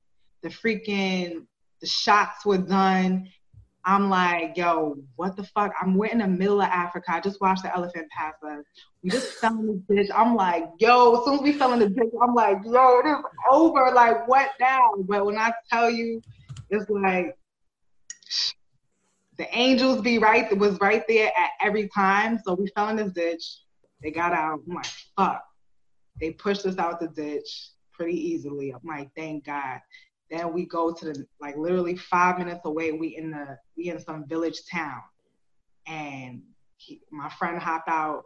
[0.42, 1.46] The freaking
[1.80, 3.28] the shots were done.
[3.86, 5.72] I'm like, yo, what the fuck?
[5.80, 7.06] I'm we're in the middle of Africa.
[7.08, 8.64] I just watched the elephant pass us.
[9.02, 10.10] We just fell in this ditch.
[10.14, 13.08] I'm like, yo, as soon as we fell in the ditch, I'm like, yo, it
[13.08, 13.90] is over.
[13.94, 14.90] Like, what now?
[15.06, 16.22] But when I tell you,
[16.70, 17.36] it's like
[19.36, 22.38] the angels be right was right there at every time.
[22.44, 23.44] So we fell in this ditch.
[24.02, 24.60] They got out.
[24.66, 25.44] I'm like, fuck.
[26.20, 28.70] They pushed us out the ditch pretty easily.
[28.70, 29.80] I'm like, thank God.
[30.34, 32.90] Then we go to the like literally five minutes away.
[32.92, 35.00] We in the we in some village town,
[35.86, 36.42] and
[36.76, 38.24] he, my friend hop out.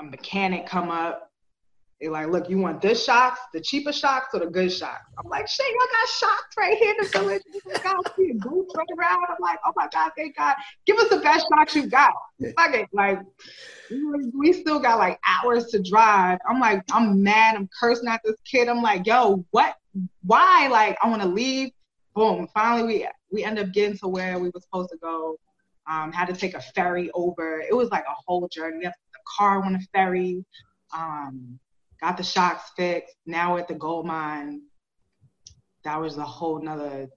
[0.00, 1.27] A mechanic come up.
[2.00, 5.10] They like, look, you want this shocks, the cheaper shocks, or the good shocks?
[5.18, 7.42] I'm like, shit, y'all got shocks right here in the village.
[7.82, 9.24] God, see boots running around.
[9.28, 10.54] I'm like, oh my God, thank God.
[10.86, 12.12] Give us the best shocks you got.
[12.56, 12.88] Fuck it.
[12.92, 13.18] Like,
[13.90, 16.38] we still got like hours to drive.
[16.48, 17.56] I'm like, I'm mad.
[17.56, 18.68] I'm cursing at this kid.
[18.68, 19.74] I'm like, yo, what?
[20.22, 20.68] Why?
[20.70, 21.70] Like, I want to leave.
[22.14, 22.46] Boom.
[22.54, 25.36] Finally, we we end up getting to where we were supposed to go.
[25.90, 27.60] Um, had to take a ferry over.
[27.60, 28.78] It was like a whole journey.
[28.78, 30.44] We had the car on a ferry.
[30.94, 31.58] Um,
[32.00, 33.16] got the shocks fixed.
[33.26, 34.62] Now at the gold mine.
[35.84, 37.08] That was a whole nother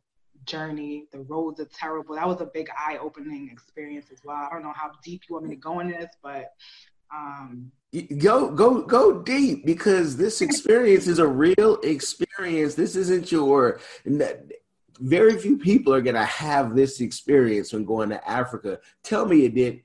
[0.46, 1.08] journey.
[1.12, 2.16] The roads are terrible.
[2.16, 4.38] That was a big eye opening experience as well.
[4.38, 6.54] I don't know how deep you want me to go in this, but
[7.14, 7.72] um
[8.20, 12.76] go go go deep because this experience is a real experience.
[12.76, 13.80] This isn't your
[15.00, 18.80] very few people are gonna have this experience when going to Africa.
[19.04, 19.82] Tell me it did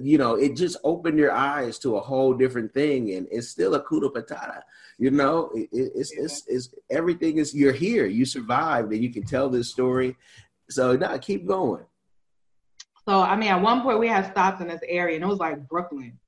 [0.00, 3.74] you know, it just opened your eyes to a whole different thing, and it's still
[3.74, 4.62] a kudo patata.
[4.98, 6.24] You know, it, it's, yeah.
[6.24, 10.16] it's it's everything is you're here, you survived, and you can tell this story.
[10.70, 11.84] So now keep going.
[13.06, 15.38] So I mean, at one point we had stops in this area, and it was
[15.38, 16.18] like Brooklyn.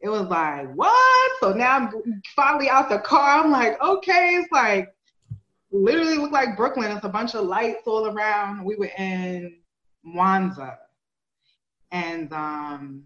[0.00, 1.32] It was like what?
[1.40, 3.42] So now I'm finally out the car.
[3.42, 4.94] I'm like, okay, it's like
[5.70, 6.90] literally look like Brooklyn.
[6.90, 8.64] It's a bunch of lights all around.
[8.64, 9.56] We were in
[10.06, 10.76] Mwanza
[11.90, 13.04] and um,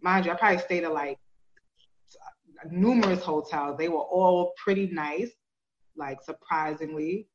[0.00, 1.18] mind you, I probably stayed at like
[2.70, 3.76] numerous hotels.
[3.78, 5.30] They were all pretty nice,
[5.96, 7.28] like surprisingly.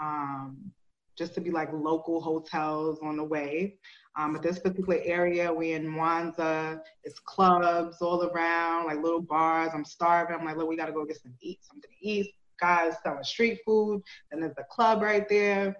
[0.00, 0.72] Um,
[1.18, 3.76] just to be like local hotels on the way.
[4.16, 9.72] Um, but this particular area, we in Mwanza, it's clubs all around, like little bars.
[9.74, 10.36] I'm starving.
[10.36, 12.34] I'm like, look, we gotta go get some eat, something to eat.
[12.60, 14.02] Guys selling street food.
[14.30, 15.76] And there's a club right there.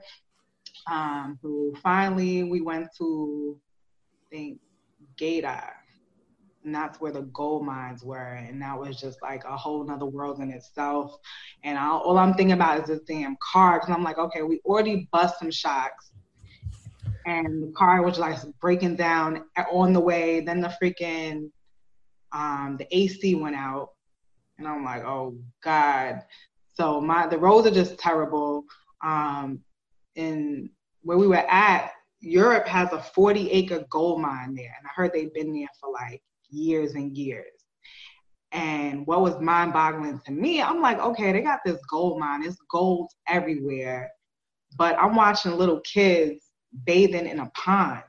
[0.91, 3.61] Um, who finally we went to
[4.31, 4.61] think
[5.21, 5.71] Geita.
[6.65, 8.35] And that's where the gold mines were.
[8.35, 11.17] And that was just like a whole nother world in itself.
[11.65, 13.81] And I, all I'm thinking about is this damn car.
[13.81, 16.11] Cause I'm like, okay, we already bust some shocks.
[17.27, 20.41] And the car was like breaking down on the way.
[20.41, 21.51] Then the freaking,
[22.33, 23.91] um, the AC went out.
[24.59, 26.23] And I'm like, oh God.
[26.75, 28.65] So my, the roads are just terrible.
[29.05, 29.61] Um,
[30.17, 30.71] and
[31.03, 34.75] where we were at, Europe has a 40 acre gold mine there.
[34.79, 37.47] And I heard they've been there for like years and years.
[38.53, 42.43] And what was mind boggling to me, I'm like, okay, they got this gold mine,
[42.45, 44.11] it's gold everywhere.
[44.77, 46.47] But I'm watching little kids
[46.87, 48.03] bathing in a pond,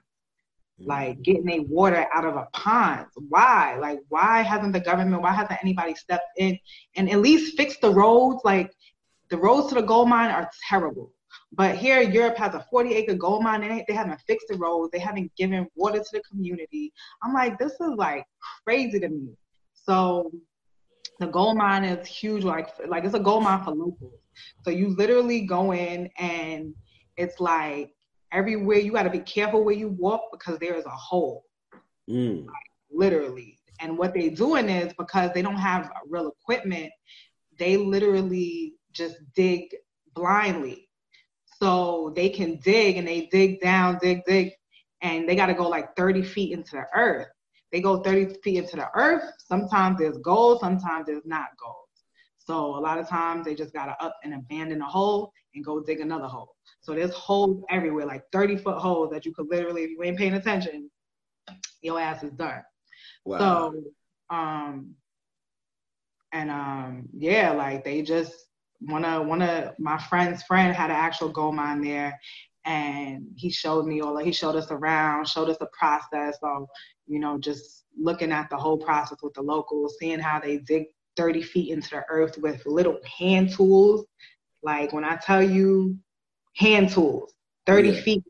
[0.80, 1.22] like mm-hmm.
[1.24, 3.08] getting their water out of a pond.
[3.28, 3.78] Why?
[3.80, 6.58] Like, why hasn't the government, why hasn't anybody stepped in
[6.96, 8.42] and at least fixed the roads?
[8.46, 8.72] Like,
[9.30, 11.12] the roads to the gold mine are terrible.
[11.52, 14.92] But here, Europe has a 40 acre gold mine and they haven't fixed the roads.
[14.92, 16.94] They haven't given water to the community.
[17.24, 18.26] I'm like, this is like
[18.64, 19.34] crazy to me.
[19.74, 20.32] So
[21.20, 22.44] the gold mine is huge.
[22.44, 24.20] Like, like it's a gold mine for locals.
[24.64, 26.74] So you literally go in and
[27.18, 27.94] it's like
[28.32, 31.46] everywhere you got to be careful where you walk because there is a hole.
[32.10, 32.46] Mm.
[32.46, 32.56] Like,
[32.92, 33.60] literally.
[33.80, 36.92] And what they're doing is because they don't have real equipment,
[37.58, 39.76] they literally just dig
[40.14, 40.89] blindly.
[41.62, 44.54] So they can dig and they dig down, dig, dig,
[45.02, 47.28] and they got to go like 30 feet into the earth.
[47.72, 49.24] They go 30 feet into the earth.
[49.40, 51.76] Sometimes there's gold, sometimes there's not gold.
[52.38, 55.64] So a lot of times they just got to up and abandon a hole and
[55.64, 56.56] go dig another hole.
[56.82, 60.18] So there's holes everywhere, like 30 foot holes that you could literally, if you ain't
[60.18, 60.90] paying attention,
[61.82, 62.64] your ass is done.
[63.26, 63.38] Wow.
[63.38, 63.84] So,
[64.36, 64.96] um,
[66.32, 68.34] and um, yeah, like they just
[68.82, 72.18] one of one of my friend's friend had an actual gold mine there
[72.66, 76.68] and he showed me all he showed us around showed us the process of
[77.08, 80.86] you know just looking at the whole process with the locals seeing how they dig
[81.18, 84.06] 30 feet into the earth with little hand tools.
[84.64, 85.98] Like when i tell you
[86.56, 87.34] hand tools
[87.66, 88.02] 30 yeah.
[88.02, 88.24] feet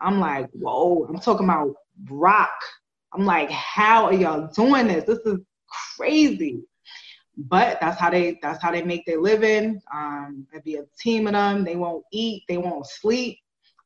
[0.00, 1.74] i'm like whoa i'm talking about
[2.10, 2.50] rock.
[3.12, 5.04] I'm like how are y'all doing this?
[5.04, 5.38] This is
[5.96, 6.62] crazy
[7.38, 9.80] but that's how they that's how they make their living.
[9.94, 11.64] Um, it'd be a team of them.
[11.64, 12.42] They won't eat.
[12.48, 13.38] They won't sleep.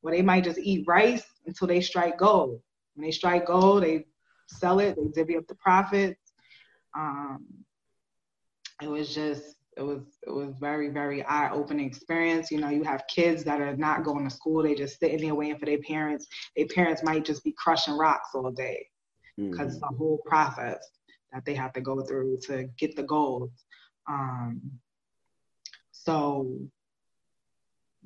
[0.02, 2.60] Or they might just eat rice until they strike gold.
[2.94, 4.06] When they strike gold, they
[4.48, 6.32] sell it, they divvy up the profits.
[6.96, 7.46] Um,
[8.80, 12.50] it was just it was it was very very eye opening experience.
[12.50, 15.34] You know, you have kids that are not going to school; they just sitting there
[15.34, 16.26] waiting for their parents.
[16.56, 18.86] Their parents might just be crushing rocks all day
[19.36, 19.68] because mm-hmm.
[19.68, 20.78] it's a whole process
[21.32, 23.50] that they have to go through to get the gold.
[24.08, 24.60] Um,
[25.92, 26.58] so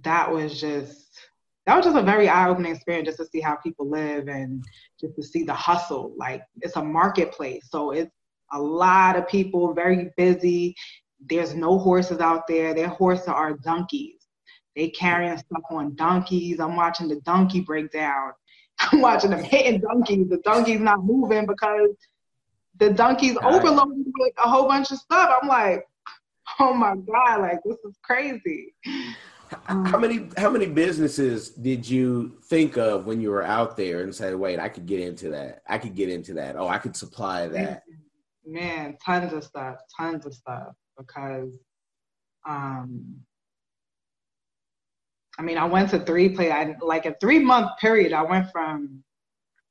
[0.03, 1.09] that was just
[1.65, 4.65] that was just a very eye-opening experience just to see how people live and
[5.01, 6.13] just to see the hustle.
[6.17, 8.13] Like it's a marketplace, so it's
[8.53, 10.77] a lot of people, very busy.
[11.29, 12.75] There's no horses out there.
[12.75, 14.29] Their horses are donkeys.
[14.77, 16.61] They carrying stuff on donkeys.
[16.61, 18.33] I'm watching the donkey break down
[18.93, 20.29] I'm watching them hitting donkeys.
[20.29, 21.91] The donkey's not moving because
[22.79, 25.39] the donkey's overloaded with a whole bunch of stuff.
[25.41, 25.85] I'm like,
[26.61, 28.75] oh my god, like this is crazy.
[29.67, 34.15] How many how many businesses did you think of when you were out there and
[34.15, 35.63] say, "Wait, I could get into that.
[35.69, 36.57] I could get into that.
[36.57, 37.85] Oh, I could supply that."
[38.45, 41.59] Man, tons of stuff, tons of stuff because
[42.49, 43.17] um
[45.39, 48.13] I mean, I went to three play I, like a 3 month period.
[48.13, 49.05] I went from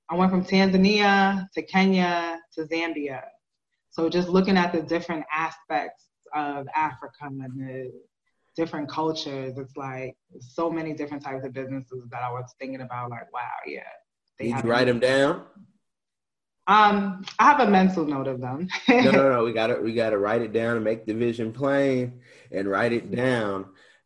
[0.09, 3.23] I went from Tanzania to Kenya to Zambia.
[3.89, 7.91] So just looking at the different aspects of Africa and the
[8.55, 9.57] different cultures.
[9.57, 13.09] It's like so many different types of businesses that I was thinking about.
[13.09, 13.81] Like, wow, yeah.
[14.39, 15.43] They Did you write them down?
[16.67, 18.67] Um, I have a mental note of them.
[18.89, 19.43] no, no, no.
[19.43, 22.67] We got to we got to write it down and make the vision plain and
[22.67, 23.65] write it down.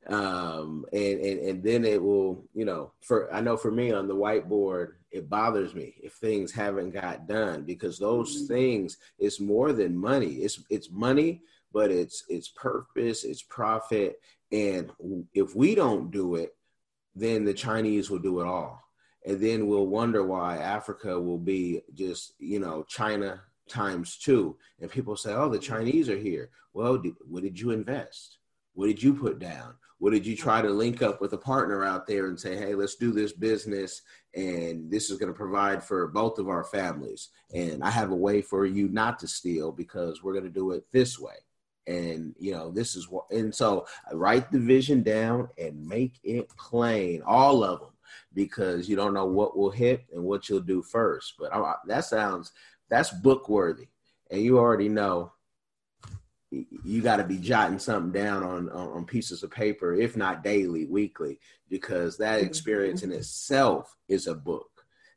[0.09, 4.07] Um, and, and and then it will, you know, for I know for me on
[4.07, 8.53] the whiteboard, it bothers me if things haven't got done because those mm-hmm.
[8.53, 10.35] things is more than money.
[10.35, 14.19] It's it's money, but it's it's purpose, it's profit,
[14.51, 14.91] and
[15.33, 16.55] if we don't do it,
[17.15, 18.81] then the Chinese will do it all.
[19.25, 24.57] And then we'll wonder why Africa will be just, you know, China times two.
[24.79, 26.49] And people say, oh, the Chinese are here.
[26.73, 28.37] Well, did, what did you invest?
[28.73, 29.75] What did you put down?
[29.99, 32.73] What did you try to link up with a partner out there and say, hey,
[32.73, 34.01] let's do this business
[34.33, 37.29] and this is going to provide for both of our families.
[37.53, 40.71] And I have a way for you not to steal because we're going to do
[40.71, 41.35] it this way
[41.89, 46.19] and you know this is what and so uh, write the vision down and make
[46.23, 47.89] it plain all of them
[48.33, 52.05] because you don't know what will hit and what you'll do first but I, that
[52.05, 52.51] sounds
[52.89, 53.87] that's book worthy
[54.29, 55.31] and you already know
[56.51, 60.43] you got to be jotting something down on, on, on pieces of paper if not
[60.43, 62.47] daily weekly because that mm-hmm.
[62.47, 64.69] experience in itself is a book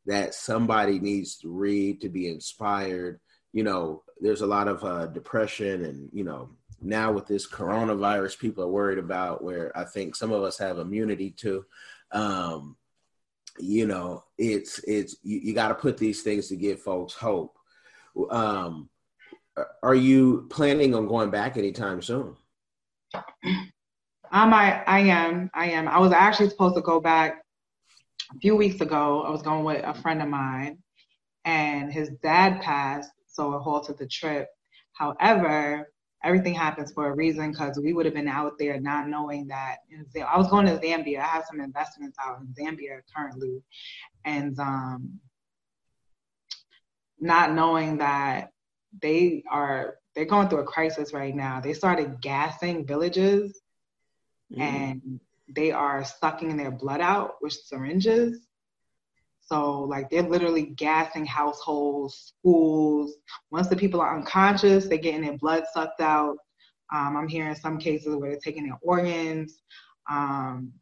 [0.05, 3.21] that somebody needs to read to be inspired.
[3.53, 8.39] You know there's a lot of uh, depression and you know now with this coronavirus
[8.39, 11.65] people are worried about where i think some of us have immunity to.
[12.11, 12.77] Um,
[13.59, 17.57] you know it's it's you, you got to put these things to give folks hope.
[18.31, 18.89] Um,
[19.83, 22.37] are you planning on going back anytime soon
[23.15, 27.43] um i i am i am i was actually supposed to go back
[28.35, 30.79] a few weeks ago i was going with a friend of mine
[31.45, 34.49] and his dad passed so it halted the trip
[34.95, 35.87] however
[36.25, 39.79] everything happens for a reason because we would have been out there not knowing that.
[40.17, 41.19] I was going to Zambia.
[41.19, 43.63] I have some investments out in Zambia currently,
[44.25, 45.21] and um,
[47.19, 48.52] not knowing that
[49.01, 51.61] they are they're going through a crisis right now.
[51.61, 53.61] They started gassing villages,
[54.53, 54.61] mm.
[54.61, 58.47] and they are sucking their blood out with syringes.
[59.41, 63.15] So like they're literally gassing households, schools.
[63.51, 66.37] Once the people are unconscious, they're getting their blood sucked out.
[66.93, 69.61] Um, I'm hearing some cases where they're taking their organs.
[70.11, 70.73] Um,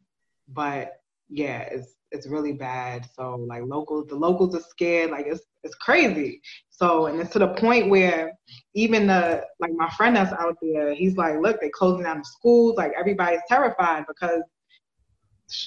[0.47, 3.07] but yeah, it's it's really bad.
[3.15, 5.11] So like locals, the locals are scared.
[5.11, 6.41] Like it's it's crazy.
[6.69, 8.31] So and it's to the point where
[8.73, 12.25] even the like my friend that's out there, he's like, look, they're closing down the
[12.25, 12.75] schools.
[12.77, 14.41] Like everybody's terrified because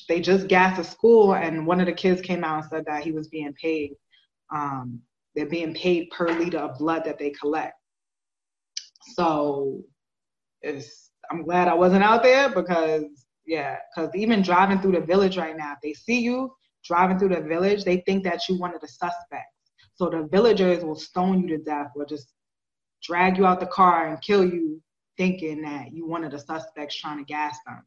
[0.08, 3.04] they just gassed a school, and one of the kids came out and said that
[3.04, 3.92] he was being paid.
[4.52, 5.00] Um,
[5.34, 7.74] they're being paid per liter of blood that they collect.
[9.14, 9.82] So,
[10.62, 13.04] it's I'm glad I wasn't out there because
[13.46, 16.52] yeah, because even driving through the village right now, if they see you
[16.84, 19.53] driving through the village, they think that you one of the suspects.
[19.96, 22.32] So the villagers will stone you to death or just
[23.02, 24.82] drag you out the car and kill you,
[25.16, 27.84] thinking that you one of the suspects trying to gas them.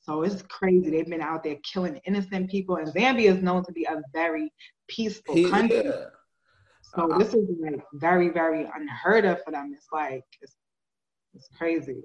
[0.00, 0.90] So it's crazy.
[0.90, 4.52] They've been out there killing innocent people, and Zambia is known to be a very
[4.88, 5.48] peaceful yeah.
[5.48, 5.92] country.
[6.94, 9.72] So uh, this is like very, very unheard of for them.
[9.74, 10.56] It's like it's,
[11.34, 12.02] it's crazy.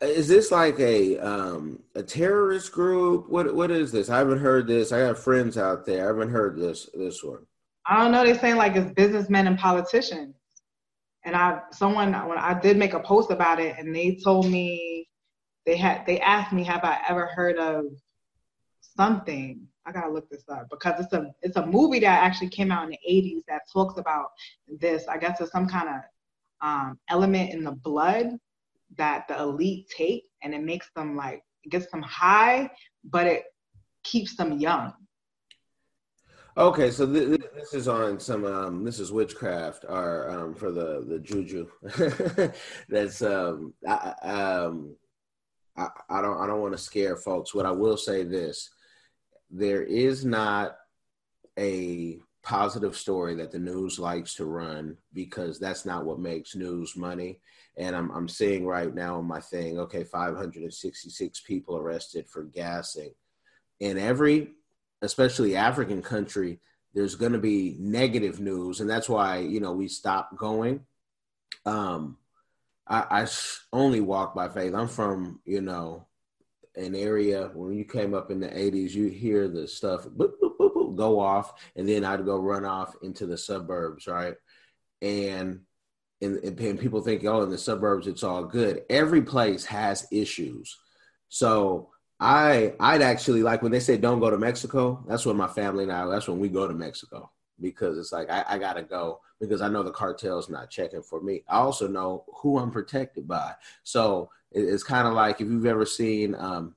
[0.00, 3.28] Is this like a um, a terrorist group?
[3.28, 4.08] What what is this?
[4.08, 4.90] I haven't heard this.
[4.90, 6.04] I have friends out there.
[6.04, 7.46] I haven't heard this this one.
[7.86, 8.24] I don't know.
[8.24, 10.34] They're saying like it's businessmen and politicians.
[11.24, 15.08] And I someone when I did make a post about it, and they told me
[15.66, 17.86] they had they asked me have I ever heard of
[18.80, 19.66] something.
[19.86, 22.84] I gotta look this up because it's a it's a movie that actually came out
[22.84, 24.28] in the 80s that talks about
[24.80, 25.06] this.
[25.08, 26.00] I guess it's some kind of
[26.62, 28.38] um, element in the blood
[28.96, 32.70] that the elite take, and it makes them like it gets them high,
[33.04, 33.44] but it
[34.04, 34.92] keeps them young.
[36.56, 38.44] Okay, so th- th- this is on some.
[38.44, 41.66] Um, this is witchcraft, or um, for the the juju.
[42.88, 44.94] That's um, I, um,
[45.76, 47.54] I, I don't I don't want to scare folks.
[47.54, 48.70] What I will say this:
[49.50, 50.76] there is not
[51.58, 56.94] a positive story that the news likes to run because that's not what makes news
[56.94, 57.40] money.
[57.76, 63.12] And I'm I'm seeing right now on my thing, okay, 566 people arrested for gassing.
[63.80, 64.52] In every
[65.04, 66.60] especially African country,
[66.94, 70.80] there's going to be negative news, and that's why you know we stopped going.
[71.66, 72.18] Um,
[72.86, 73.26] I, I
[73.72, 74.74] only walk by faith.
[74.74, 76.06] I'm from you know
[76.76, 80.56] an area when you came up in the 80s, you hear the stuff boop, boop,
[80.58, 84.34] boop, go off, and then I'd go run off into the suburbs, right?
[85.02, 85.60] And
[86.20, 88.82] and, and people think, oh, in the suburbs it's all good.
[88.88, 90.78] Every place has issues.
[91.28, 91.90] So
[92.20, 95.04] I I'd actually like when they say don't go to Mexico.
[95.06, 96.06] That's when my family and I.
[96.06, 99.68] That's when we go to Mexico because it's like I, I gotta go because I
[99.68, 101.42] know the cartel's not checking for me.
[101.48, 103.54] I also know who I'm protected by.
[103.82, 106.74] So it, it's kind of like if you've ever seen um,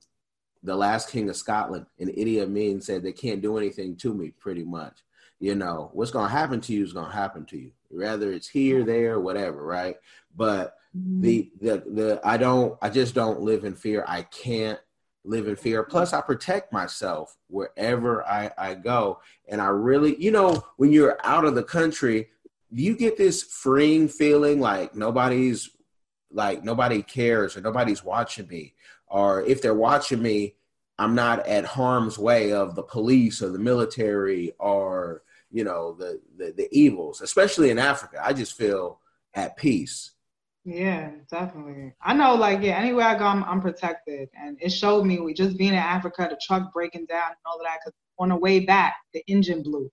[0.62, 4.30] the Last King of Scotland, and Idi Amin said they can't do anything to me.
[4.30, 4.98] Pretty much,
[5.40, 8.84] you know what's gonna happen to you is gonna happen to you, whether it's here,
[8.84, 9.96] there, whatever, right?
[10.36, 11.20] But mm-hmm.
[11.20, 14.04] the the the I don't I just don't live in fear.
[14.06, 14.80] I can't
[15.28, 15.82] live in fear.
[15.82, 19.20] Plus, I protect myself wherever I, I go.
[19.48, 22.28] And I really, you know, when you're out of the country,
[22.70, 25.70] you get this freeing feeling like nobody's
[26.30, 28.74] like nobody cares or nobody's watching me.
[29.06, 30.54] Or if they're watching me,
[30.98, 36.20] I'm not at harm's way of the police or the military or you know the,
[36.36, 38.20] the, the evils, especially in Africa.
[38.22, 39.00] I just feel
[39.34, 40.12] at peace.
[40.68, 41.94] Yeah, definitely.
[42.02, 44.28] I know, like, yeah, anywhere I go, I'm, I'm protected.
[44.38, 47.58] And it showed me, we just being in Africa, the truck breaking down and all
[47.62, 49.90] that, because on the way back, the engine blew.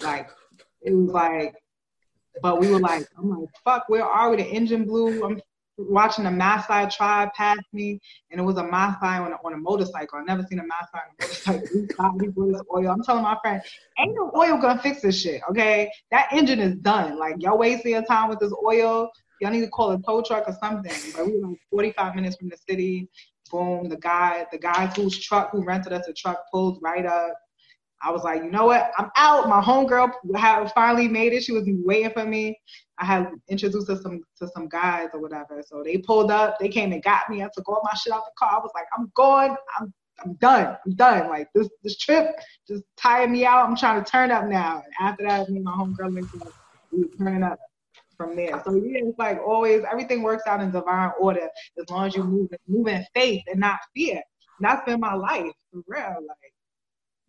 [0.00, 0.30] Like,
[0.82, 1.54] it was like,
[2.42, 4.38] but we were like, I'm like, fuck, where are we?
[4.38, 5.24] The engine blew.
[5.24, 5.40] I'm
[5.78, 8.00] watching a Maasai tribe pass me,
[8.32, 10.18] and it was a Maasai on a, on a motorcycle.
[10.18, 11.02] I never seen a Maasai
[11.46, 12.66] on a motorcycle.
[12.74, 12.88] oil.
[12.90, 13.62] I'm telling my friend,
[14.00, 15.88] ain't no oil gonna fix this shit, okay?
[16.10, 17.16] That engine is done.
[17.16, 20.44] Like, y'all wasting your time with this oil y'all need to call a tow truck
[20.46, 20.92] or something.
[21.14, 23.08] But we were like 45 minutes from the city.
[23.50, 27.34] Boom, the guy, the guy whose truck who rented us a truck pulled right up.
[28.02, 28.90] I was like, you know what?
[28.98, 29.48] I'm out.
[29.48, 31.42] My homegirl had finally made it.
[31.42, 32.58] She was waiting for me.
[32.98, 35.62] I had introduced her some to some guys or whatever.
[35.66, 36.58] So they pulled up.
[36.58, 37.42] They came and got me.
[37.42, 38.56] I took all my shit out the car.
[38.56, 39.56] I was like, I'm going.
[39.78, 39.92] I'm
[40.24, 40.76] I'm done.
[40.86, 41.28] I'm done.
[41.28, 42.28] Like this this trip
[42.68, 43.68] just tired me out.
[43.68, 44.82] I'm trying to turn up now.
[44.84, 46.14] And after that, me and my homegirl
[46.92, 47.58] we were turning up
[48.16, 48.60] from there.
[48.64, 51.48] So yeah, it's like always everything works out in divine order
[51.78, 54.16] as long as you move move in faith and not fear.
[54.16, 56.16] And that's been my life for real.
[56.26, 56.52] Like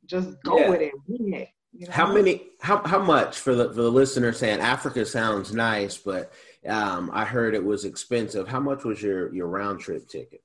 [0.05, 0.69] just go yeah.
[0.69, 1.49] with it, it.
[1.73, 1.91] You know?
[1.91, 2.43] How many?
[2.61, 6.31] How how much for the for the listener saying Africa sounds nice, but
[6.67, 8.47] um, I heard it was expensive.
[8.47, 10.41] How much was your your round trip ticket?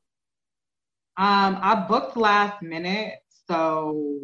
[1.16, 3.14] Um, I booked last minute,
[3.46, 4.18] so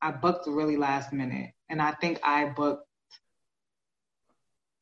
[0.00, 2.86] I booked really last minute, and I think I booked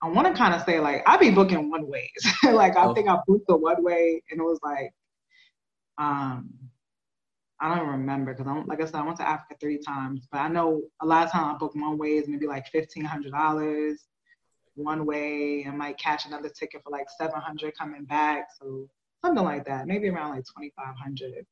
[0.02, 2.10] I want to kind of say like I be booking one ways.
[2.44, 2.94] like I oh.
[2.94, 4.92] think I booked the one way and it was like,
[5.98, 6.50] um,
[7.60, 10.38] I don't remember because I'm like I said I went to Africa three times, but
[10.38, 14.06] I know a lot of times I book one ways maybe like fifteen hundred dollars
[14.74, 15.66] one way.
[15.66, 18.88] I might catch another ticket for like seven hundred coming back, so
[19.22, 19.86] something like that.
[19.86, 21.44] Maybe around like twenty five hundred.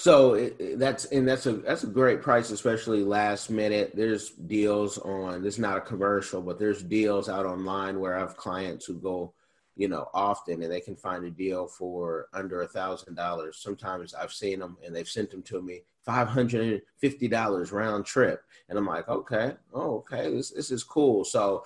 [0.00, 3.92] So it, that's and that's a that's a great price, especially last minute.
[3.94, 5.42] There's deals on.
[5.42, 8.94] This is not a commercial, but there's deals out online where I have clients who
[8.94, 9.34] go,
[9.76, 13.58] you know, often, and they can find a deal for under a thousand dollars.
[13.58, 17.70] Sometimes I've seen them, and they've sent them to me five hundred and fifty dollars
[17.70, 21.26] round trip, and I'm like, okay, oh, okay, this this is cool.
[21.26, 21.62] So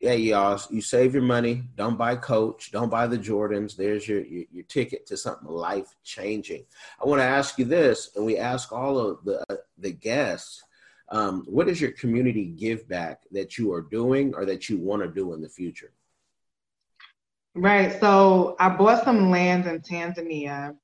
[0.00, 1.64] hey y'all, you save your money.
[1.76, 2.70] Don't buy Coach.
[2.72, 3.76] Don't buy the Jordans.
[3.76, 6.64] There's your your, your ticket to something life changing.
[7.02, 10.62] I want to ask you this, and we ask all of the uh, the guests.
[11.08, 15.02] Um, what is your community give back that you are doing or that you want
[15.02, 15.92] to do in the future?
[17.54, 18.00] Right.
[18.00, 20.74] So I bought some land in Tanzania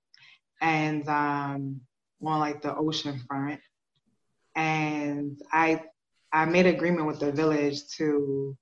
[0.61, 1.81] and um
[2.23, 3.61] on like the ocean front.
[4.55, 5.83] And I
[6.33, 8.57] I made agreement with the village to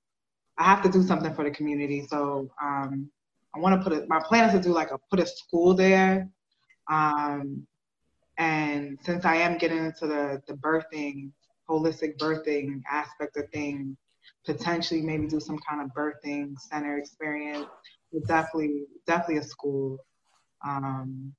[0.59, 2.07] I have to do something for the community.
[2.07, 3.11] So um
[3.55, 5.75] I want to put it my plan is to do like a put a school
[5.75, 6.29] there.
[6.91, 7.67] Um
[8.39, 11.31] and since I am getting into the the birthing
[11.69, 13.97] holistic birthing aspect of things,
[14.45, 17.67] potentially maybe do some kind of birthing center experience.
[18.13, 19.99] But definitely, definitely a school.
[20.67, 21.33] Um,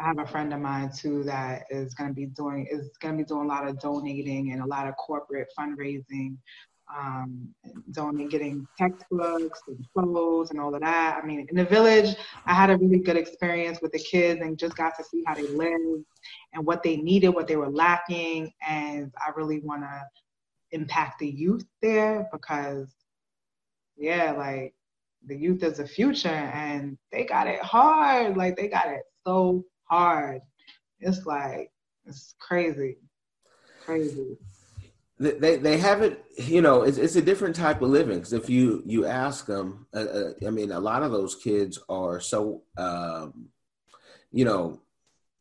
[0.00, 3.16] I have a friend of mine too that is going to be doing is going
[3.16, 6.36] to be doing a lot of donating and a lot of corporate fundraising,
[6.96, 7.48] um,
[7.92, 11.20] donating, getting textbooks and clothes and all of that.
[11.22, 12.16] I mean, in the village,
[12.46, 15.34] I had a really good experience with the kids and just got to see how
[15.34, 16.02] they live
[16.52, 20.02] and what they needed, what they were lacking, and I really want to
[20.72, 22.94] impact the youth there because,
[23.96, 24.74] yeah, like
[25.26, 28.36] the youth is the future and they got it hard.
[28.36, 30.40] Like they got it so hard.
[31.00, 31.70] It's like
[32.06, 32.96] it's crazy,
[33.84, 34.36] crazy.
[35.22, 36.82] They they have it, you know.
[36.82, 38.18] It's it's a different type of living.
[38.18, 41.78] Because if you you ask them, uh, uh, I mean, a lot of those kids
[41.88, 43.50] are so, um,
[44.32, 44.80] you know,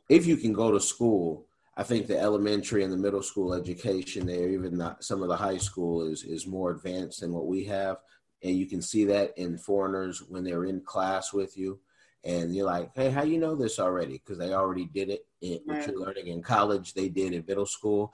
[0.08, 4.28] if you can go to school, I think the elementary and the middle school education
[4.28, 7.66] there, even the, some of the high school, is is more advanced than what we
[7.66, 7.98] have,
[8.44, 11.80] and you can see that in foreigners when they're in class with you,
[12.24, 14.20] and you're like, hey, how you know this already?
[14.20, 15.26] Because they already did it.
[15.42, 18.14] In, what you're learning in college, they did in middle school,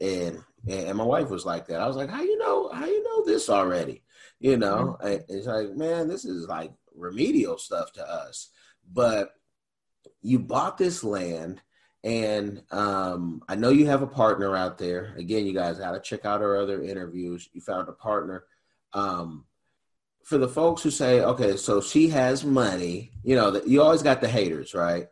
[0.00, 1.80] and and my wife was like that.
[1.80, 2.70] I was like, how you know?
[2.70, 4.02] How you know this already?
[4.40, 5.20] You know, mm-hmm.
[5.28, 8.50] it's like, man, this is like remedial stuff to us,
[8.92, 9.30] but
[10.22, 11.60] you bought this land
[12.04, 15.14] and um, I know you have a partner out there.
[15.16, 17.48] Again, you guys got to check out our other interviews.
[17.52, 18.44] You found a partner.
[18.92, 19.44] Um,
[20.22, 24.20] for the folks who say, okay, so she has money, you know, you always got
[24.20, 25.08] the haters, right?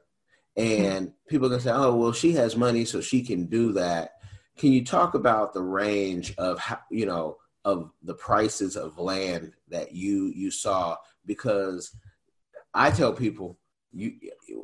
[0.56, 4.15] And people can say, oh, well, she has money, so she can do that.
[4.56, 9.52] Can you talk about the range of how, you know, of the prices of land
[9.68, 10.96] that you you saw?
[11.24, 11.94] Because
[12.72, 13.58] I tell people
[13.92, 14.12] you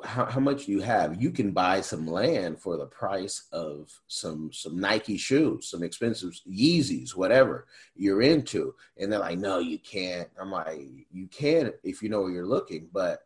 [0.04, 4.50] how, how much you have you can buy some land for the price of some
[4.52, 8.74] some nike shoes some expensive yeezys whatever you're into.
[8.98, 10.28] And they're like no you can't.
[10.40, 10.80] I'm like
[11.10, 12.88] you can if you know where you're looking.
[12.92, 13.20] But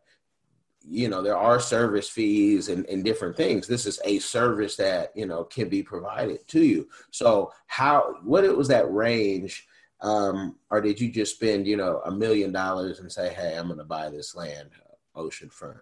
[0.89, 5.11] you know there are service fees and, and different things this is a service that
[5.15, 9.67] you know can be provided to you so how what it was that range
[10.01, 13.67] um or did you just spend you know a million dollars and say hey i'm
[13.67, 14.69] going to buy this land
[15.15, 15.79] oceanfront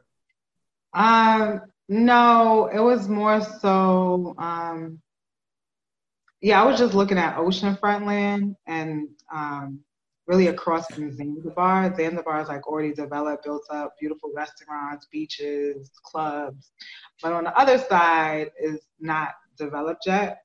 [0.96, 4.34] um, no, it was more so.
[4.38, 5.02] Um,
[6.42, 9.82] yeah, I was just looking at oceanfront land and um,
[10.28, 11.96] really across from Zanzibar.
[11.96, 16.72] Zanzibar is like already developed, built up, beautiful restaurants, beaches, clubs.
[17.22, 20.40] But on the other side is not developed yet.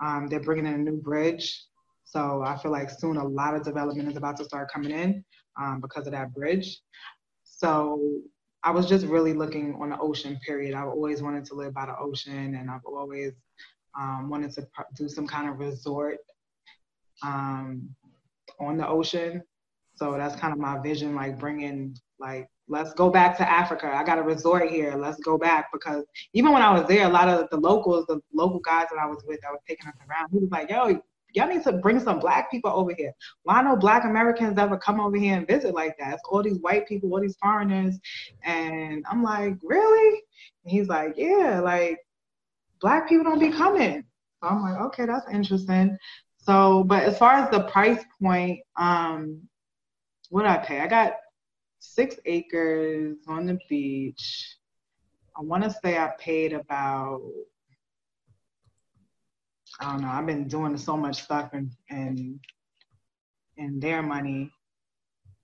[0.00, 1.64] Um, they're bringing in a new bridge.
[2.04, 5.24] So I feel like soon a lot of development is about to start coming in
[5.60, 6.80] um, because of that bridge.
[7.44, 8.20] So
[8.62, 10.38] I was just really looking on the ocean.
[10.44, 10.74] Period.
[10.74, 13.32] I've always wanted to live by the ocean, and I've always
[13.98, 14.66] um, wanted to
[14.96, 16.18] do some kind of resort
[17.22, 17.90] um,
[18.60, 19.42] on the ocean.
[19.94, 23.90] So that's kind of my vision, like bringing like let's go back to Africa.
[23.94, 24.94] I got a resort here.
[24.94, 26.04] Let's go back because
[26.34, 29.06] even when I was there, a lot of the locals, the local guys that I
[29.06, 31.00] was with, that was taking us around, he was like, "Yo,
[31.34, 33.12] y'all need to bring some black people over here.
[33.42, 36.14] Why no black Americans ever come over here and visit like that?
[36.14, 37.98] It's all these white people, all these foreigners.
[38.44, 40.22] And I'm like, really?
[40.64, 41.98] And he's like, yeah, like
[42.80, 44.04] black people don't be coming.
[44.42, 45.96] So I'm like, okay, that's interesting.
[46.48, 49.42] So, but as far as the price point, um,
[50.30, 50.80] what I pay?
[50.80, 51.12] I got
[51.78, 54.56] six acres on the beach.
[55.36, 57.20] I want to say I paid about
[59.78, 60.08] I don't know.
[60.08, 62.40] I've been doing so much stuff and and
[63.58, 64.50] and their money.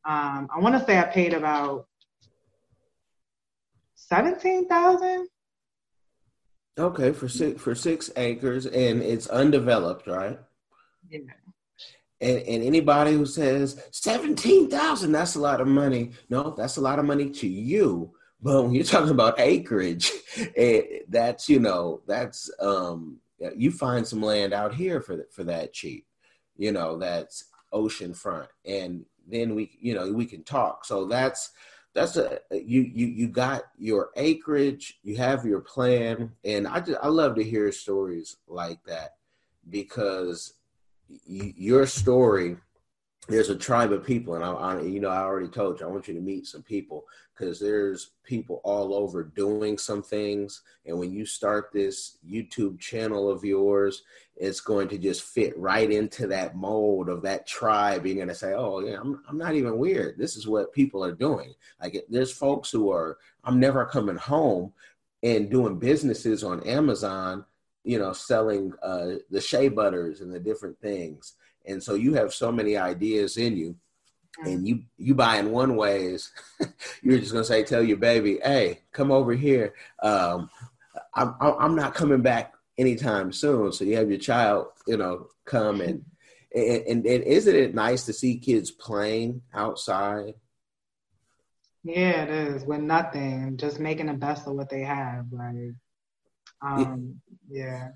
[0.07, 1.87] Um, I want to say I paid about
[3.95, 5.29] seventeen thousand.
[6.79, 10.39] Okay, for six for six acres, and it's undeveloped, right?
[11.13, 16.13] And, and anybody who says seventeen thousand, that's a lot of money.
[16.31, 18.13] No, that's a lot of money to you.
[18.41, 23.19] But when you're talking about acreage, it, eh, that's you know that's um
[23.57, 26.07] you find some land out here for for that cheap,
[26.57, 30.85] you know, that's ocean front, and then we, you know, we can talk.
[30.85, 31.51] So that's
[31.95, 36.99] that's a you you you got your acreage, you have your plan, and I just
[37.03, 39.17] I love to hear stories like that
[39.71, 40.55] because
[41.27, 42.57] your story
[43.27, 45.89] there's a tribe of people, and I, I, you know, I already told you, I
[45.89, 50.63] want you to meet some people because there's people all over doing some things.
[50.85, 54.03] And when you start this YouTube channel of yours,
[54.37, 58.05] it's going to just fit right into that mold of that tribe.
[58.05, 60.19] You're going to say, "Oh, yeah, I'm, I'm not even weird.
[60.19, 64.75] This is what people are doing." Like, there's folks who are, "I'm never coming home,"
[65.23, 67.47] and doing businesses on Amazon.
[67.85, 71.35] You know, selling uh, the shea butters and the different things.
[71.67, 73.77] And so you have so many ideas in you
[74.45, 76.33] and you you buy in one ways
[77.03, 79.75] you're just gonna say tell your baby hey come over here.
[80.03, 80.51] Um,
[81.15, 83.73] I'm, I'm not coming back anytime soon.
[83.73, 86.05] So you have your child you know come and
[86.55, 90.35] and, and, and isn't it nice to see kids playing outside?
[91.83, 95.75] Yeah it is with nothing just making the best of what they have like
[96.63, 97.89] um yeah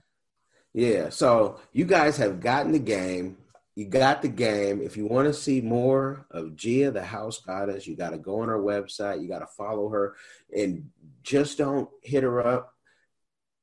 [0.74, 3.36] yeah so you guys have gotten the game
[3.78, 4.82] you got the game.
[4.82, 8.40] If you want to see more of Gia, the house goddess, you got to go
[8.40, 9.22] on her website.
[9.22, 10.16] You got to follow her
[10.53, 10.90] and
[11.22, 12.74] just don't hit her up.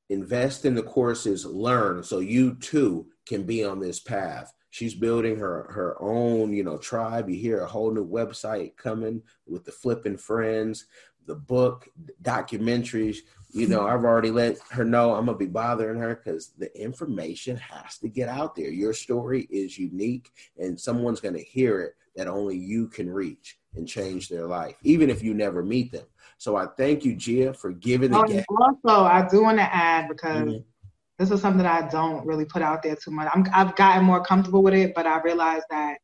[0.10, 4.54] Invest in the courses, learn so you too can be on this path.
[4.70, 7.30] She's building her her own, you know, tribe.
[7.30, 10.86] You hear a whole new website coming with the flipping friends,
[11.26, 11.90] the book,
[12.22, 13.18] documentaries
[13.56, 17.56] you know, I've already let her know I'm gonna be bothering her because the information
[17.56, 18.70] has to get out there.
[18.70, 23.88] Your story is unique, and someone's gonna hear it that only you can reach and
[23.88, 26.06] change their life, even if you never meet them.
[26.38, 28.46] So I thank you, Gia, for giving the.
[28.50, 30.90] Oh, also, I do want to add because mm-hmm.
[31.18, 33.30] this is something that I don't really put out there too much.
[33.34, 36.00] I'm, I've gotten more comfortable with it, but I realized that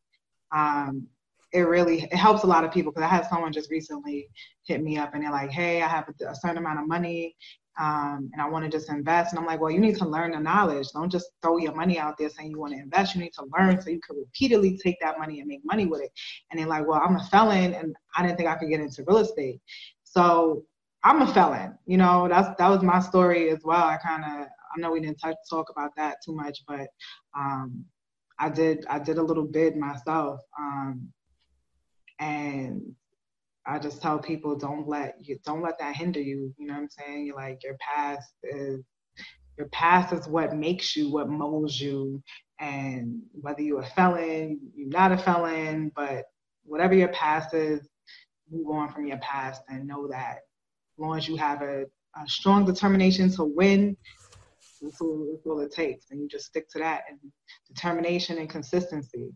[0.54, 1.08] um,
[1.54, 4.30] it really it helps a lot of people because I had someone just recently
[4.64, 7.36] hit me up and they're like, "Hey, I have a, certain amount of money
[7.80, 10.32] um, and I want to just invest." And I'm like, "Well, you need to learn
[10.32, 10.88] the knowledge.
[10.94, 13.16] Don't just throw your money out there saying you want to invest.
[13.16, 16.02] You need to learn so you can repeatedly take that money and make money with
[16.02, 16.12] it."
[16.50, 19.04] And they're like, "Well, I'm a felon, and I didn't think I could get into
[19.08, 19.60] real estate."
[20.04, 20.66] So
[21.04, 21.78] I'm a felon.
[21.86, 23.84] You know, that's that was my story as well.
[23.84, 26.88] I kind of I know we didn't talk about that too much, but
[27.38, 27.84] um,
[28.40, 30.40] I did I did a little bid myself.
[30.60, 31.12] Um,
[32.22, 32.84] and
[33.66, 36.54] I just tell people don't let you don't let that hinder you.
[36.58, 37.26] You know what I'm saying?
[37.26, 38.82] You're like your past is
[39.58, 42.24] your past is what makes you, what molds you.
[42.60, 46.26] And whether you're a felon, you're not a felon, but
[46.64, 47.88] whatever your past is,
[48.52, 52.28] move on from your past and know that as long as you have a, a
[52.28, 53.98] strong determination to win,
[54.82, 56.06] that's all, that's all it takes.
[56.12, 57.20] And you just stick to that and
[57.68, 59.32] determination and consistency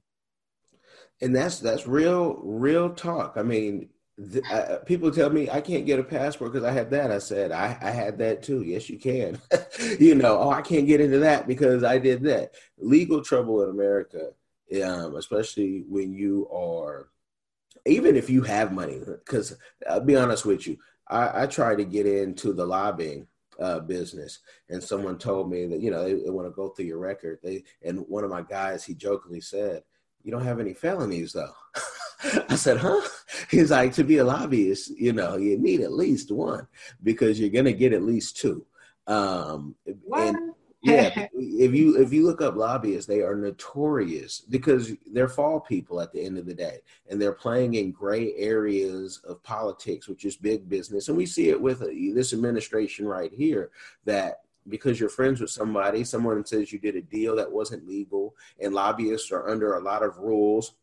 [1.21, 3.35] and that's that's real real talk.
[3.37, 3.89] I mean
[4.31, 7.11] th- uh, people tell me i can't get a passport because i had that.
[7.11, 8.61] I said I, I had that too.
[8.63, 9.39] Yes you can.
[9.99, 12.53] You know oh i can't get into that because i did that.
[12.77, 14.29] Legal trouble in america
[14.83, 17.09] um, especially when you are
[17.85, 19.55] even if you have money because
[19.89, 23.27] i'll be honest with you I, I tried to get into the lobbying
[23.59, 24.39] uh, business,
[24.69, 27.39] and someone told me that you know they, they want to go through your record.
[27.43, 29.83] They and one of my guys he jokingly said,
[30.25, 31.53] you don't have any felonies though.
[32.49, 33.01] I said, huh?
[33.51, 36.67] He's like, to be a lobbyist, you know, you need at least one
[37.03, 38.65] because you're gonna get at least two.
[39.05, 45.27] Um, and yeah, if you if you look up lobbyists, they are notorious because they're
[45.27, 49.43] fall people at the end of the day, and they're playing in gray areas of
[49.43, 53.69] politics, which is big business, and we see it with uh, this administration right here
[54.05, 58.35] that because you're friends with somebody, someone says you did a deal that wasn't legal,
[58.59, 60.73] and lobbyists are under a lot of rules.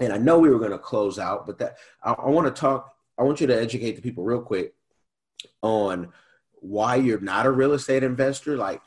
[0.00, 2.60] And I know we were going to close out, but that I, I want to
[2.60, 2.94] talk.
[3.18, 4.74] I want you to educate the people real quick
[5.62, 6.12] on
[6.54, 8.82] why you're not a real estate investor, like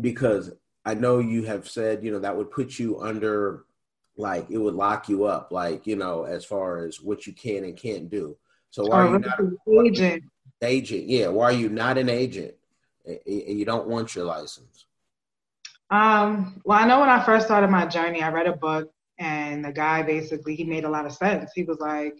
[0.00, 0.52] because
[0.84, 3.64] I know you have said you know that would put you under
[4.16, 7.64] like it would lock you up, like you know as far as what you can
[7.64, 8.36] and can't do.
[8.70, 10.24] So why are you oh, not an agent?
[10.62, 11.28] Agent, yeah.
[11.28, 12.54] Why are you not an agent?
[13.04, 14.86] And you don't want your license?
[15.90, 19.64] Um, well, I know when I first started my journey, I read a book, and
[19.64, 21.52] the guy basically he made a lot of sense.
[21.54, 22.14] He was like,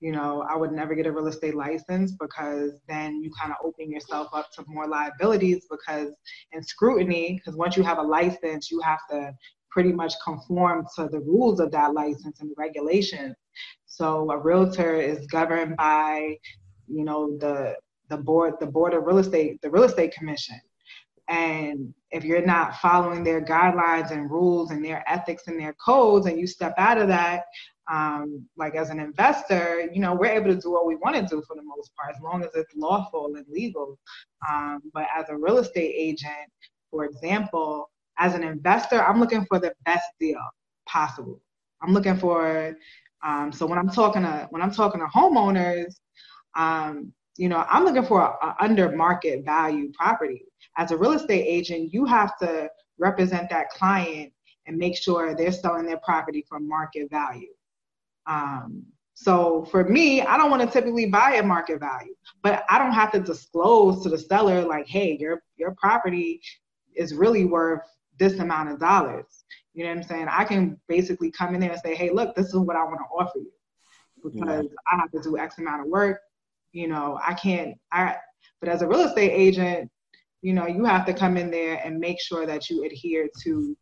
[0.00, 3.58] you know, I would never get a real estate license because then you kind of
[3.64, 6.12] open yourself up to more liabilities because
[6.52, 7.34] and scrutiny.
[7.34, 9.32] Because once you have a license, you have to
[9.70, 13.34] pretty much conform to the rules of that license and the regulations.
[13.86, 16.36] So a realtor is governed by,
[16.86, 17.76] you know, the
[18.08, 20.60] the board, the board of real estate, the real estate commission.
[21.28, 26.26] And if you're not following their guidelines and rules and their ethics and their codes,
[26.26, 27.44] and you step out of that,
[27.90, 31.22] um, like as an investor, you know, we're able to do what we want to
[31.22, 33.98] do for the most part, as long as it's lawful and legal.
[34.50, 36.50] Um, but as a real estate agent,
[36.90, 40.40] for example, as an investor, I'm looking for the best deal
[40.86, 41.40] possible.
[41.82, 42.76] I'm looking for.
[43.24, 45.94] Um, so when I'm talking to when I'm talking to homeowners,
[46.56, 50.44] um, you know, I'm looking for a, a under market value property.
[50.76, 52.68] As a real estate agent, you have to
[52.98, 54.32] represent that client
[54.66, 57.52] and make sure they're selling their property for market value.
[58.26, 58.84] Um,
[59.14, 62.92] so for me, I don't want to typically buy at market value, but I don't
[62.92, 66.40] have to disclose to the seller like, hey, your your property
[66.94, 67.82] is really worth
[68.18, 69.44] this amount of dollars.
[69.74, 70.26] You know what I'm saying?
[70.30, 72.98] I can basically come in there and say, hey, look, this is what I want
[72.98, 73.52] to offer you
[74.22, 76.20] because I have to do X amount of work.
[76.72, 77.76] You know, I can't.
[77.92, 78.16] I
[78.60, 79.90] but as a real estate agent,
[80.42, 83.76] you know, you have to come in there and make sure that you adhere to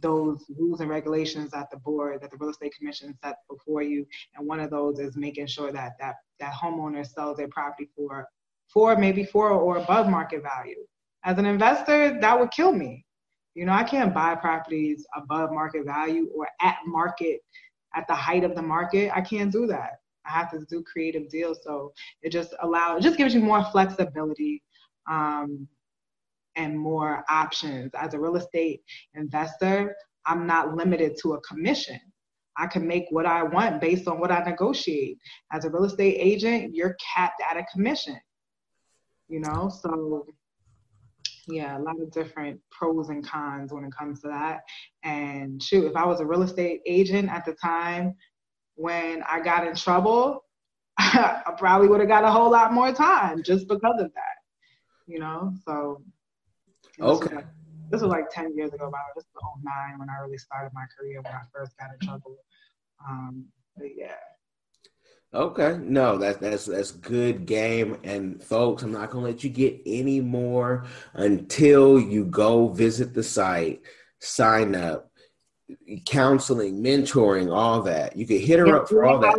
[0.00, 4.06] those rules and regulations that the board, that the real estate commission sets before you.
[4.34, 8.26] And one of those is making sure that that, that homeowner sells their property for,
[8.72, 10.84] for maybe for or above market value.
[11.24, 13.04] As an investor, that would kill me.
[13.54, 17.40] You know, I can't buy properties above market value or at market,
[17.94, 19.12] at the height of the market.
[19.14, 20.00] I can't do that.
[20.26, 21.60] I have to do creative deals.
[21.64, 21.92] So
[22.22, 24.62] it just allows, it just gives you more flexibility.
[25.10, 25.68] Um,
[26.56, 27.90] and more options.
[27.94, 28.82] As a real estate
[29.14, 29.94] investor,
[30.26, 32.00] I'm not limited to a commission.
[32.56, 35.18] I can make what I want based on what I negotiate.
[35.52, 38.18] As a real estate agent, you're capped at a commission.
[39.28, 40.26] You know, so
[41.48, 44.60] yeah, a lot of different pros and cons when it comes to that.
[45.02, 48.14] And shoot, if I was a real estate agent at the time
[48.74, 50.44] when I got in trouble,
[50.98, 54.36] I probably would have got a whole lot more time just because of that.
[55.06, 56.02] You know, so
[57.00, 57.18] Okay.
[57.18, 57.46] This was, like,
[57.90, 60.84] this was like 10 years ago, about this was 09 when I really started my
[60.98, 62.36] career when I first got in trouble.
[63.06, 63.46] Um,
[63.76, 64.14] but yeah.
[65.34, 69.80] Okay, no, that's that's that's good game, and folks, I'm not gonna let you get
[69.86, 73.80] any more until you go visit the site,
[74.20, 75.10] sign up,
[76.06, 78.16] counseling, mentoring, all that.
[78.16, 79.34] You can hit her yeah, up for all that.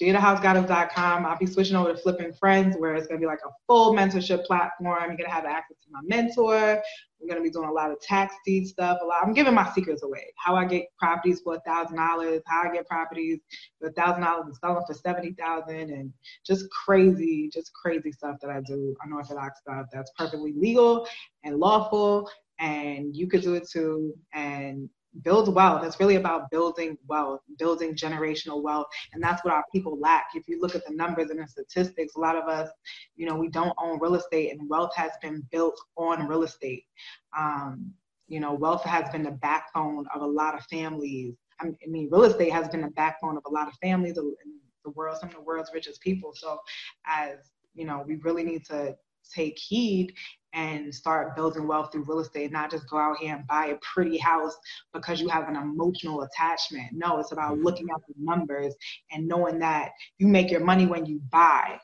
[0.00, 1.26] GiaTheHouseGoddess.com.
[1.26, 3.92] I'll be switching over to Flipping Friends, where it's going to be like a full
[3.92, 4.98] mentorship platform.
[5.00, 6.82] You're going to have access to my mentor.
[7.20, 8.98] We're going to be doing a lot of tax deed stuff.
[9.02, 9.18] A lot.
[9.22, 10.32] I'm giving my secrets away.
[10.36, 12.40] How I get properties for a thousand dollars.
[12.46, 13.40] How I get properties
[13.78, 16.10] for a thousand dollars and sell them for seventy thousand, and
[16.46, 18.96] just crazy, just crazy stuff that I do.
[19.04, 21.06] Unorthodox stuff that's perfectly legal
[21.44, 24.14] and lawful, and you could do it too.
[24.32, 24.88] And
[25.22, 25.84] build wealth.
[25.84, 28.86] It's really about building wealth, building generational wealth.
[29.12, 30.26] And that's what our people lack.
[30.34, 32.70] If you look at the numbers and the statistics, a lot of us,
[33.16, 36.84] you know, we don't own real estate and wealth has been built on real estate.
[37.36, 37.92] Um,
[38.28, 41.34] you know, wealth has been the backbone of a lot of families.
[41.60, 44.34] I mean, real estate has been the backbone of a lot of families in
[44.84, 46.32] the world, some of the world's richest people.
[46.34, 46.58] So
[47.06, 48.96] as, you know, we really need to
[49.34, 50.14] take heed
[50.52, 53.78] and start building wealth through real estate, not just go out here and buy a
[53.82, 54.56] pretty house
[54.92, 56.88] because you have an emotional attachment.
[56.92, 57.64] No, it's about mm-hmm.
[57.64, 58.74] looking at the numbers
[59.10, 61.78] and knowing that you make your money when you buy,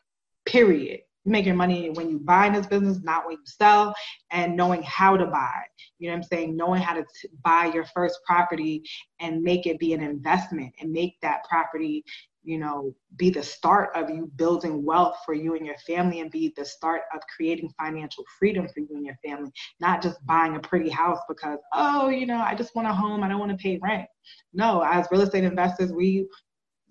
[0.45, 1.01] period.
[1.25, 3.95] You make your money when you buy in this business, not when you sell,
[4.31, 5.63] and knowing how to buy.
[5.99, 6.57] You know what I'm saying?
[6.57, 8.85] Knowing how to t- buy your first property
[9.19, 12.05] and make it be an investment and make that property
[12.47, 16.31] you know, be the start of you building wealth for you and your family and
[16.31, 20.55] be the start of creating financial freedom for you and your family, not just buying
[20.55, 23.51] a pretty house because, oh, you know, I just want a home, I don't want
[23.51, 24.07] to pay rent.
[24.55, 26.29] No, as real estate investors, we,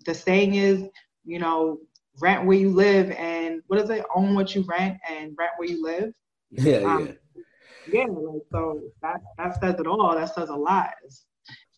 [0.04, 0.84] the saying is,
[1.24, 1.78] you know,
[2.20, 4.04] rent where you live and what is it?
[4.14, 6.12] Own what you rent and rent where you live.
[6.50, 7.40] Yeah, um, yeah.
[7.88, 10.14] Yeah, like, so that, that says it all.
[10.14, 10.90] That says a lot.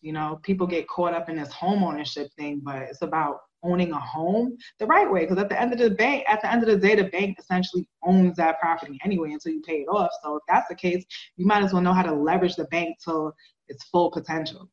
[0.01, 3.91] You know, people get caught up in this home ownership thing, but it's about owning
[3.91, 5.21] a home the right way.
[5.21, 7.37] Because at the end of the bank, at the end of the day, the bank
[7.39, 10.11] essentially owns that property anyway until you pay it off.
[10.23, 11.05] So if that's the case,
[11.37, 13.33] you might as well know how to leverage the bank to
[13.67, 14.69] its full potential.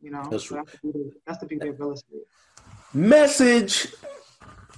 [0.00, 2.22] You know, that's, so that's, the, beauty, that's the beauty of real estate.
[2.94, 3.88] Message.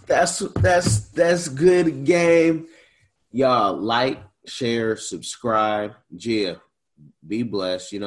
[0.07, 2.67] That's that's that's good game.
[3.31, 5.95] Y'all like, share, subscribe.
[6.17, 6.61] Gia,
[7.25, 7.93] be blessed.
[7.93, 8.07] You know.